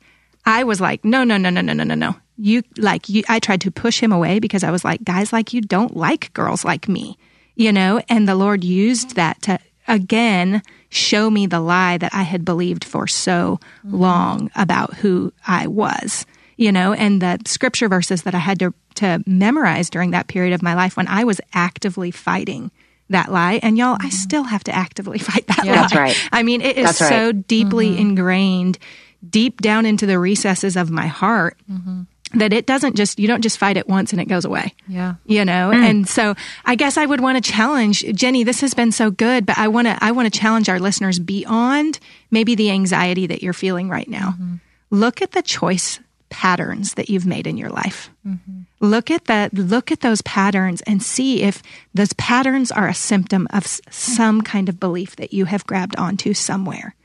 I 0.46 0.66
was 0.66 0.82
like, 0.82 1.06
no, 1.06 1.24
no, 1.24 1.38
no, 1.38 1.50
no, 1.50 1.62
no, 1.62 1.72
no, 1.72 1.86
no, 1.86 1.96
no. 1.96 2.16
You 2.38 2.64
like 2.78 3.10
you. 3.10 3.24
I 3.30 3.40
tried 3.40 3.62
to 3.62 3.72
push 3.72 4.00
him 4.00 4.12
away 4.12 4.40
because 4.40 4.64
I 4.64 4.72
was 4.72 4.84
like, 4.84 5.04
guys 5.04 5.32
like 5.32 5.54
you 5.54 5.62
don't 5.62 5.96
like 5.96 6.34
girls 6.34 6.66
like 6.66 6.88
me 6.88 7.18
you 7.56 7.72
know, 7.72 8.02
and 8.10 8.28
the 8.28 8.36
Lord 8.36 8.64
used 8.64 9.16
that 9.16 9.42
to 9.44 9.60
again 9.88 10.62
show 10.90 11.30
me 11.30 11.48
the 11.48 11.60
lie 11.60 11.98
that 11.98 12.14
I 12.14 12.24
had 12.24 12.46
believed 12.46 12.84
for 12.84 13.08
so 13.08 13.60
mm-hmm. 13.86 13.96
long 13.96 14.52
about 14.56 14.96
who 14.96 15.34
I 15.48 15.68
was, 15.68 16.26
you 16.58 16.72
know, 16.72 16.94
and 16.94 17.22
the 17.22 17.40
scripture 17.46 17.88
verses 17.88 18.24
that 18.24 18.36
I 18.36 18.40
had 18.40 18.60
to, 18.60 18.74
to 18.96 19.24
memorize 19.26 19.90
during 19.90 20.12
that 20.12 20.28
period 20.28 20.54
of 20.54 20.62
my 20.62 20.74
life 20.74 20.98
when 20.98 21.08
I 21.08 21.24
was 21.24 21.42
actively 21.54 22.12
fighting 22.12 22.72
that 23.10 23.32
lie. 23.32 23.60
And 23.62 23.78
y'all, 23.78 23.96
mm-hmm. 23.96 24.08
I 24.08 24.10
still 24.10 24.44
have 24.44 24.64
to 24.66 24.76
actively 24.76 25.18
fight 25.20 25.48
that 25.48 25.66
yeah, 25.66 25.72
lie. 25.72 25.78
That's 25.82 25.96
right. 25.96 26.30
I 26.32 26.44
mean, 26.44 26.62
it 26.62 26.78
is 26.78 27.00
right. 27.00 27.10
so 27.10 27.32
deeply 27.32 27.92
mm-hmm. 27.92 28.02
ingrained 28.02 28.80
deep 29.28 29.62
down 29.62 29.86
into 29.86 30.06
the 30.06 30.20
recesses 30.20 30.76
of 30.76 30.92
my 30.92 31.08
heart. 31.08 31.58
Mm-hmm 31.72 32.04
that 32.36 32.54
it 32.54 32.66
doesn't 32.66 32.96
just 32.96 33.20
you 33.20 33.28
don't 33.28 33.42
just 33.42 33.58
fight 33.58 33.78
it 33.78 33.88
once 33.88 34.12
and 34.12 34.22
it 34.22 34.28
goes 34.28 34.46
away. 34.46 34.74
Yeah. 34.88 35.16
You 35.26 35.46
know. 35.46 35.72
Mm. 35.74 35.90
And 35.90 36.08
so 36.08 36.36
I 36.66 36.76
guess 36.76 36.98
I 36.98 37.06
would 37.06 37.22
want 37.22 37.44
to 37.44 37.52
challenge 37.52 38.04
Jennie, 38.14 38.44
this 38.44 38.62
has 38.62 38.74
been 38.74 38.92
so 38.92 39.12
good, 39.12 39.46
but 39.46 39.58
I 39.58 39.68
want 39.68 39.88
to 39.88 39.98
I 40.02 40.12
want 40.12 40.32
to 40.32 40.40
challenge 40.40 40.70
our 40.70 40.80
listeners 40.80 41.20
beyond 41.20 42.00
maybe 42.32 42.56
the 42.56 42.72
anxiety 42.72 43.28
that 43.28 43.42
you're 43.42 43.54
feeling 43.54 43.90
right 43.90 44.08
now. 44.08 44.32
Mm-hmm. 44.32 44.56
Look 44.92 45.22
at 45.22 45.32
the 45.32 45.42
choice 45.42 46.00
patterns 46.30 46.96
that 46.96 47.10
you've 47.10 47.26
made 47.26 47.48
in 47.48 47.58
your 47.58 47.70
life. 47.70 48.10
Mm-hmm. 48.26 48.62
Look 48.80 49.10
at 49.10 49.26
that 49.26 49.54
look 49.54 49.92
at 49.92 50.02
those 50.02 50.22
patterns 50.24 50.82
and 50.82 51.02
see 51.02 51.44
if 51.44 51.64
those 51.94 52.14
patterns 52.14 52.72
are 52.72 52.88
a 52.88 52.94
symptom 52.94 53.48
of 53.52 53.66
some 53.90 54.42
kind 54.42 54.70
of 54.70 54.80
belief 54.80 55.16
that 55.16 55.34
you 55.34 55.46
have 55.46 55.66
grabbed 55.66 55.96
onto 55.96 56.34
somewhere 56.34 56.96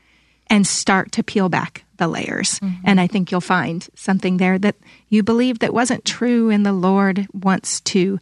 and 0.47 0.67
start 0.67 1.13
to 1.13 1.23
peel 1.23 1.47
back 1.47 1.85
the 2.01 2.07
layers. 2.07 2.59
Mm-hmm. 2.59 2.81
And 2.83 2.99
I 2.99 3.05
think 3.05 3.31
you'll 3.31 3.41
find 3.41 3.87
something 3.95 4.37
there 4.37 4.57
that 4.57 4.75
you 5.09 5.21
believe 5.21 5.59
that 5.59 5.71
wasn't 5.71 6.03
true, 6.03 6.49
and 6.49 6.65
the 6.65 6.73
Lord 6.73 7.27
wants 7.31 7.79
to 7.81 8.19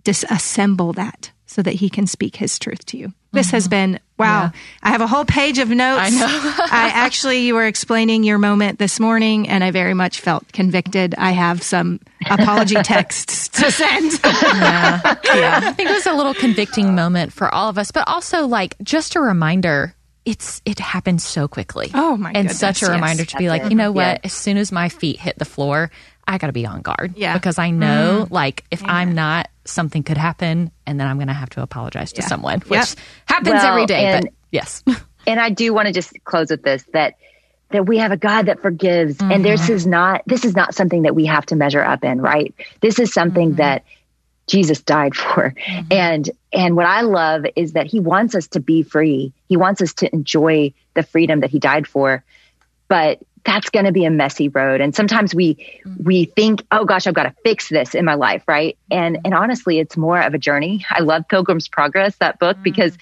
disassemble 0.00 0.94
that 0.94 1.30
so 1.44 1.60
that 1.62 1.74
he 1.74 1.90
can 1.90 2.06
speak 2.06 2.36
his 2.36 2.58
truth 2.58 2.86
to 2.86 2.96
you. 2.96 3.12
This 3.32 3.48
mm-hmm. 3.48 3.56
has 3.56 3.68
been 3.68 4.00
wow. 4.18 4.44
Yeah. 4.44 4.50
I 4.82 4.90
have 4.90 5.02
a 5.02 5.06
whole 5.06 5.24
page 5.24 5.58
of 5.58 5.68
notes. 5.68 6.00
I 6.00 6.10
know. 6.10 6.26
I 6.70 6.90
actually 6.94 7.40
you 7.40 7.54
were 7.54 7.66
explaining 7.66 8.24
your 8.24 8.38
moment 8.38 8.78
this 8.78 8.98
morning 8.98 9.48
and 9.48 9.62
I 9.62 9.70
very 9.70 9.94
much 9.94 10.20
felt 10.20 10.50
convicted. 10.52 11.14
I 11.18 11.32
have 11.32 11.62
some 11.62 12.00
apology 12.26 12.76
texts 12.84 13.48
to 13.48 13.70
send. 13.70 14.12
yeah. 14.24 15.16
yeah. 15.24 15.60
I 15.64 15.72
think 15.72 15.90
it 15.90 15.92
was 15.92 16.06
a 16.06 16.14
little 16.14 16.34
convicting 16.34 16.94
moment 16.94 17.32
for 17.32 17.52
all 17.52 17.68
of 17.68 17.78
us, 17.78 17.90
but 17.90 18.06
also 18.06 18.46
like 18.46 18.76
just 18.82 19.14
a 19.14 19.20
reminder 19.20 19.94
it's 20.24 20.60
it 20.64 20.78
happens 20.78 21.24
so 21.24 21.48
quickly. 21.48 21.90
Oh 21.94 22.16
my! 22.16 22.32
God. 22.32 22.36
And 22.38 22.48
goodness, 22.48 22.58
such 22.58 22.82
a 22.82 22.86
yes. 22.86 22.94
reminder 22.94 23.24
to 23.24 23.36
be 23.36 23.48
like, 23.48 23.64
you 23.70 23.76
know 23.76 23.92
what? 23.92 24.20
As 24.24 24.32
soon 24.32 24.56
as 24.56 24.70
my 24.70 24.88
feet 24.88 25.18
hit 25.18 25.38
the 25.38 25.44
floor, 25.44 25.90
I 26.26 26.38
got 26.38 26.46
to 26.46 26.52
be 26.52 26.66
on 26.66 26.82
guard. 26.82 27.14
Yeah. 27.16 27.34
Because 27.34 27.58
I 27.58 27.70
know, 27.70 28.26
mm. 28.26 28.30
like, 28.30 28.64
if 28.70 28.82
I'm 28.84 29.14
not, 29.14 29.48
something 29.64 30.02
could 30.02 30.16
happen, 30.16 30.70
and 30.86 31.00
then 31.00 31.06
I'm 31.06 31.16
going 31.16 31.28
to 31.28 31.34
have 31.34 31.50
to 31.50 31.62
apologize 31.62 32.12
to 32.12 32.22
yeah. 32.22 32.28
someone, 32.28 32.60
which 32.60 32.78
yep. 32.78 32.88
happens 33.26 33.54
well, 33.54 33.66
every 33.66 33.86
day. 33.86 34.04
And, 34.06 34.26
but 34.26 34.34
yes. 34.52 34.84
and 35.26 35.40
I 35.40 35.50
do 35.50 35.74
want 35.74 35.86
to 35.86 35.92
just 35.92 36.12
close 36.24 36.50
with 36.50 36.62
this 36.62 36.84
that 36.92 37.14
that 37.70 37.86
we 37.86 37.98
have 37.98 38.10
a 38.10 38.16
God 38.16 38.46
that 38.46 38.60
forgives, 38.60 39.16
mm-hmm. 39.16 39.30
and 39.30 39.44
this 39.44 39.68
is 39.68 39.86
not 39.86 40.22
this 40.26 40.44
is 40.44 40.54
not 40.54 40.74
something 40.74 41.02
that 41.02 41.14
we 41.14 41.26
have 41.26 41.46
to 41.46 41.56
measure 41.56 41.82
up 41.82 42.04
in, 42.04 42.20
right? 42.20 42.54
This 42.80 42.98
is 42.98 43.12
something 43.12 43.50
mm-hmm. 43.50 43.58
that 43.58 43.84
Jesus 44.50 44.80
died 44.80 45.14
for. 45.14 45.54
Mm-hmm. 45.66 45.92
And 45.92 46.30
and 46.52 46.76
what 46.76 46.86
I 46.86 47.02
love 47.02 47.46
is 47.56 47.72
that 47.72 47.86
he 47.86 48.00
wants 48.00 48.34
us 48.34 48.48
to 48.48 48.60
be 48.60 48.82
free. 48.82 49.32
He 49.48 49.56
wants 49.56 49.80
us 49.80 49.94
to 49.94 50.12
enjoy 50.12 50.74
the 50.94 51.02
freedom 51.02 51.40
that 51.40 51.50
he 51.50 51.58
died 51.58 51.86
for. 51.86 52.24
But 52.88 53.20
that's 53.44 53.70
going 53.70 53.86
to 53.86 53.92
be 53.92 54.04
a 54.04 54.10
messy 54.10 54.48
road 54.48 54.82
and 54.82 54.94
sometimes 54.94 55.34
we 55.34 55.54
mm-hmm. 55.54 56.04
we 56.04 56.26
think 56.26 56.62
oh 56.72 56.84
gosh 56.84 57.06
i've 57.06 57.14
got 57.14 57.22
to 57.22 57.34
fix 57.42 57.70
this 57.70 57.94
in 57.94 58.04
my 58.04 58.12
life 58.12 58.42
right 58.46 58.76
and 58.90 59.18
and 59.24 59.32
honestly 59.32 59.78
it's 59.78 59.96
more 59.96 60.20
of 60.20 60.34
a 60.34 60.38
journey 60.38 60.84
i 60.90 61.00
love 61.00 61.26
pilgrim's 61.26 61.66
progress 61.66 62.16
that 62.16 62.38
book 62.38 62.56
mm-hmm. 62.56 62.64
because 62.64 62.98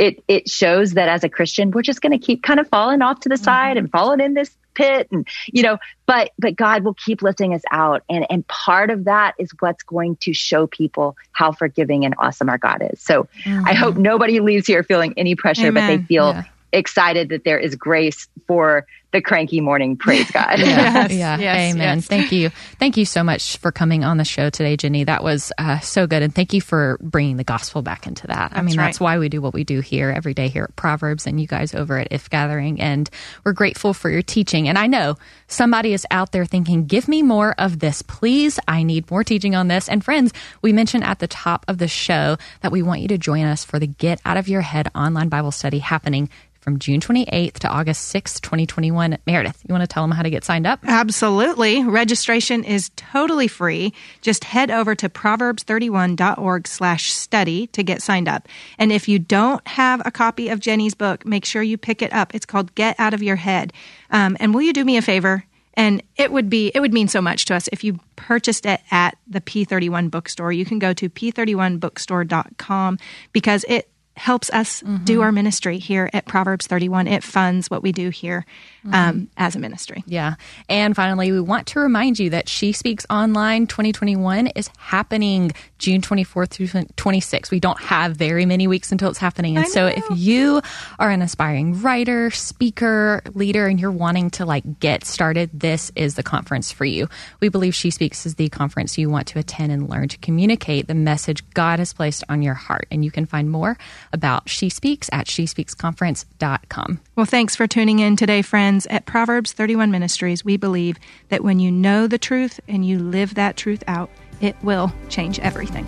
it 0.00 0.24
it 0.26 0.48
shows 0.48 0.94
that 0.94 1.08
as 1.08 1.22
a 1.22 1.28
christian 1.28 1.70
we're 1.70 1.82
just 1.82 2.00
going 2.00 2.18
to 2.18 2.18
keep 2.18 2.42
kind 2.42 2.58
of 2.58 2.66
falling 2.68 3.02
off 3.02 3.20
to 3.20 3.28
the 3.28 3.34
mm-hmm. 3.34 3.44
side 3.44 3.76
and 3.76 3.90
falling 3.90 4.20
in 4.20 4.34
this 4.34 4.56
pit 4.74 5.08
and 5.10 5.28
you 5.46 5.62
know 5.62 5.76
but 6.06 6.30
but 6.38 6.56
god 6.56 6.82
will 6.84 6.94
keep 6.94 7.22
lifting 7.22 7.52
us 7.52 7.62
out 7.70 8.02
and 8.08 8.26
and 8.30 8.46
part 8.46 8.90
of 8.90 9.04
that 9.04 9.34
is 9.38 9.50
what's 9.60 9.82
going 9.82 10.16
to 10.16 10.32
show 10.32 10.66
people 10.66 11.16
how 11.32 11.52
forgiving 11.52 12.04
and 12.04 12.14
awesome 12.18 12.48
our 12.48 12.58
god 12.58 12.82
is 12.92 13.00
so 13.00 13.28
mm-hmm. 13.44 13.66
i 13.66 13.74
hope 13.74 13.96
nobody 13.96 14.40
leaves 14.40 14.66
here 14.66 14.82
feeling 14.82 15.12
any 15.16 15.34
pressure 15.34 15.66
Amen. 15.66 15.86
but 15.86 15.96
they 15.98 16.06
feel 16.06 16.30
yeah. 16.30 16.44
excited 16.72 17.28
that 17.28 17.44
there 17.44 17.58
is 17.58 17.74
grace 17.74 18.26
for 18.46 18.86
the 19.12 19.20
cranky 19.20 19.60
morning. 19.60 19.96
Praise 19.96 20.30
God. 20.32 20.58
yeah. 20.58 20.66
yes, 20.66 21.12
yeah. 21.12 21.38
Yes, 21.38 21.74
Amen. 21.74 21.98
Yes. 21.98 22.06
Thank 22.06 22.32
you. 22.32 22.50
Thank 22.78 22.96
you 22.96 23.04
so 23.04 23.24
much 23.24 23.56
for 23.58 23.72
coming 23.72 24.04
on 24.04 24.16
the 24.16 24.24
show 24.24 24.50
today, 24.50 24.76
Jennie. 24.76 25.04
That 25.04 25.22
was 25.22 25.52
uh, 25.58 25.80
so 25.80 26.06
good. 26.06 26.22
And 26.22 26.34
thank 26.34 26.52
you 26.52 26.60
for 26.60 26.98
bringing 27.00 27.36
the 27.36 27.44
gospel 27.44 27.82
back 27.82 28.06
into 28.06 28.26
that. 28.28 28.50
That's 28.50 28.58
I 28.58 28.62
mean, 28.62 28.76
right. 28.76 28.86
that's 28.86 29.00
why 29.00 29.18
we 29.18 29.28
do 29.28 29.40
what 29.40 29.54
we 29.54 29.64
do 29.64 29.80
here 29.80 30.10
every 30.10 30.34
day 30.34 30.48
here 30.48 30.64
at 30.64 30.76
Proverbs 30.76 31.26
and 31.26 31.40
you 31.40 31.46
guys 31.46 31.74
over 31.74 31.98
at 31.98 32.08
If 32.10 32.30
Gathering. 32.30 32.80
And 32.80 33.10
we're 33.44 33.52
grateful 33.52 33.94
for 33.94 34.10
your 34.10 34.22
teaching. 34.22 34.68
And 34.68 34.78
I 34.78 34.86
know 34.86 35.16
somebody 35.48 35.92
is 35.92 36.06
out 36.10 36.32
there 36.32 36.44
thinking, 36.44 36.86
give 36.86 37.08
me 37.08 37.22
more 37.22 37.54
of 37.58 37.80
this, 37.80 38.02
please. 38.02 38.58
I 38.68 38.82
need 38.82 39.10
more 39.10 39.24
teaching 39.24 39.54
on 39.54 39.68
this. 39.68 39.88
And 39.88 40.04
friends, 40.04 40.32
we 40.62 40.72
mentioned 40.72 41.04
at 41.04 41.18
the 41.18 41.28
top 41.28 41.64
of 41.68 41.78
the 41.78 41.88
show 41.88 42.36
that 42.60 42.72
we 42.72 42.82
want 42.82 43.00
you 43.00 43.08
to 43.08 43.18
join 43.18 43.44
us 43.44 43.64
for 43.64 43.78
the 43.78 43.86
Get 43.86 44.20
Out 44.24 44.36
of 44.36 44.48
Your 44.48 44.60
Head 44.60 44.90
online 44.94 45.28
Bible 45.28 45.50
study 45.50 45.78
happening 45.78 46.28
from 46.60 46.78
June 46.78 47.00
28th 47.00 47.54
to 47.60 47.68
August 47.68 48.14
6th, 48.14 48.40
2021. 48.42 49.18
Meredith, 49.26 49.62
you 49.66 49.72
want 49.72 49.82
to 49.82 49.86
tell 49.86 50.02
them 50.02 50.10
how 50.10 50.22
to 50.22 50.30
get 50.30 50.44
signed 50.44 50.66
up? 50.66 50.80
Absolutely. 50.84 51.82
Registration 51.82 52.64
is 52.64 52.90
totally 52.96 53.48
free. 53.48 53.92
Just 54.20 54.44
head 54.44 54.70
over 54.70 54.94
to 54.94 55.08
proverbs31.org 55.08 56.68
slash 56.68 57.12
study 57.12 57.66
to 57.68 57.82
get 57.82 58.02
signed 58.02 58.28
up. 58.28 58.46
And 58.78 58.92
if 58.92 59.08
you 59.08 59.18
don't 59.18 59.66
have 59.66 60.02
a 60.04 60.10
copy 60.10 60.48
of 60.48 60.60
Jennie's 60.60 60.94
book, 60.94 61.24
make 61.24 61.44
sure 61.44 61.62
you 61.62 61.78
pick 61.78 62.02
it 62.02 62.12
up. 62.12 62.34
It's 62.34 62.46
called 62.46 62.74
Get 62.74 62.94
Out 62.98 63.14
of 63.14 63.22
Your 63.22 63.36
Head. 63.36 63.72
Um, 64.10 64.36
and 64.38 64.54
will 64.54 64.62
you 64.62 64.72
do 64.72 64.84
me 64.84 64.96
a 64.96 65.02
favor? 65.02 65.44
And 65.74 66.02
it 66.16 66.32
would 66.32 66.50
be 66.50 66.72
it 66.74 66.80
would 66.80 66.92
mean 66.92 67.08
so 67.08 67.22
much 67.22 67.46
to 67.46 67.54
us 67.54 67.68
if 67.72 67.84
you 67.84 67.98
purchased 68.16 68.66
it 68.66 68.80
at 68.90 69.16
the 69.26 69.40
P31 69.40 70.10
bookstore. 70.10 70.52
You 70.52 70.64
can 70.64 70.78
go 70.78 70.92
to 70.92 71.08
p31bookstore.com 71.08 72.98
because 73.32 73.64
it 73.68 73.88
helps 74.20 74.50
us 74.50 74.82
mm-hmm. 74.82 75.02
do 75.04 75.22
our 75.22 75.32
ministry 75.32 75.78
here 75.78 76.10
at 76.12 76.26
Proverbs 76.26 76.66
31. 76.66 77.08
It 77.08 77.24
funds 77.24 77.70
what 77.70 77.82
we 77.82 77.90
do 77.90 78.10
here 78.10 78.44
um, 78.84 78.92
mm-hmm. 78.92 79.24
as 79.38 79.56
a 79.56 79.58
ministry. 79.58 80.04
Yeah. 80.06 80.34
And 80.68 80.94
finally, 80.94 81.32
we 81.32 81.40
want 81.40 81.68
to 81.68 81.80
remind 81.80 82.18
you 82.18 82.28
that 82.28 82.46
She 82.46 82.72
Speaks 82.72 83.06
Online 83.08 83.66
2021 83.66 84.48
is 84.48 84.68
happening 84.76 85.52
June 85.78 86.02
24th 86.02 86.50
through 86.50 86.66
26th. 86.66 87.50
We 87.50 87.60
don't 87.60 87.80
have 87.80 88.14
very 88.14 88.44
many 88.44 88.66
weeks 88.66 88.92
until 88.92 89.08
it's 89.08 89.18
happening. 89.18 89.56
And 89.56 89.66
so 89.66 89.86
if 89.86 90.04
you 90.14 90.60
are 90.98 91.08
an 91.08 91.22
aspiring 91.22 91.80
writer, 91.80 92.30
speaker, 92.30 93.22
leader, 93.32 93.68
and 93.68 93.80
you're 93.80 93.90
wanting 93.90 94.28
to 94.32 94.44
like 94.44 94.80
get 94.80 95.06
started, 95.06 95.48
this 95.54 95.92
is 95.96 96.16
the 96.16 96.22
conference 96.22 96.70
for 96.70 96.84
you. 96.84 97.08
We 97.40 97.48
believe 97.48 97.74
She 97.74 97.90
Speaks 97.90 98.26
is 98.26 98.34
the 98.34 98.50
conference 98.50 98.98
you 98.98 99.08
want 99.08 99.28
to 99.28 99.38
attend 99.38 99.72
and 99.72 99.88
learn 99.88 100.08
to 100.08 100.18
communicate 100.18 100.88
the 100.88 100.94
message 100.94 101.42
God 101.54 101.78
has 101.78 101.94
placed 101.94 102.22
on 102.28 102.42
your 102.42 102.52
heart. 102.52 102.86
And 102.90 103.02
you 103.02 103.10
can 103.10 103.24
find 103.24 103.50
more 103.50 103.78
about 104.12 104.48
She 104.48 104.68
Speaks 104.68 105.08
at 105.12 105.26
shespeaksconference.com. 105.26 107.00
Well, 107.16 107.26
thanks 107.26 107.56
for 107.56 107.66
tuning 107.66 107.98
in 107.98 108.16
today, 108.16 108.42
friends. 108.42 108.86
At 108.86 109.06
Proverbs 109.06 109.52
31 109.52 109.90
Ministries, 109.90 110.44
we 110.44 110.56
believe 110.56 110.96
that 111.28 111.44
when 111.44 111.58
you 111.58 111.70
know 111.70 112.06
the 112.06 112.18
truth 112.18 112.60
and 112.68 112.84
you 112.84 112.98
live 112.98 113.34
that 113.34 113.56
truth 113.56 113.84
out, 113.86 114.10
it 114.40 114.56
will 114.62 114.92
change 115.08 115.38
everything. 115.40 115.86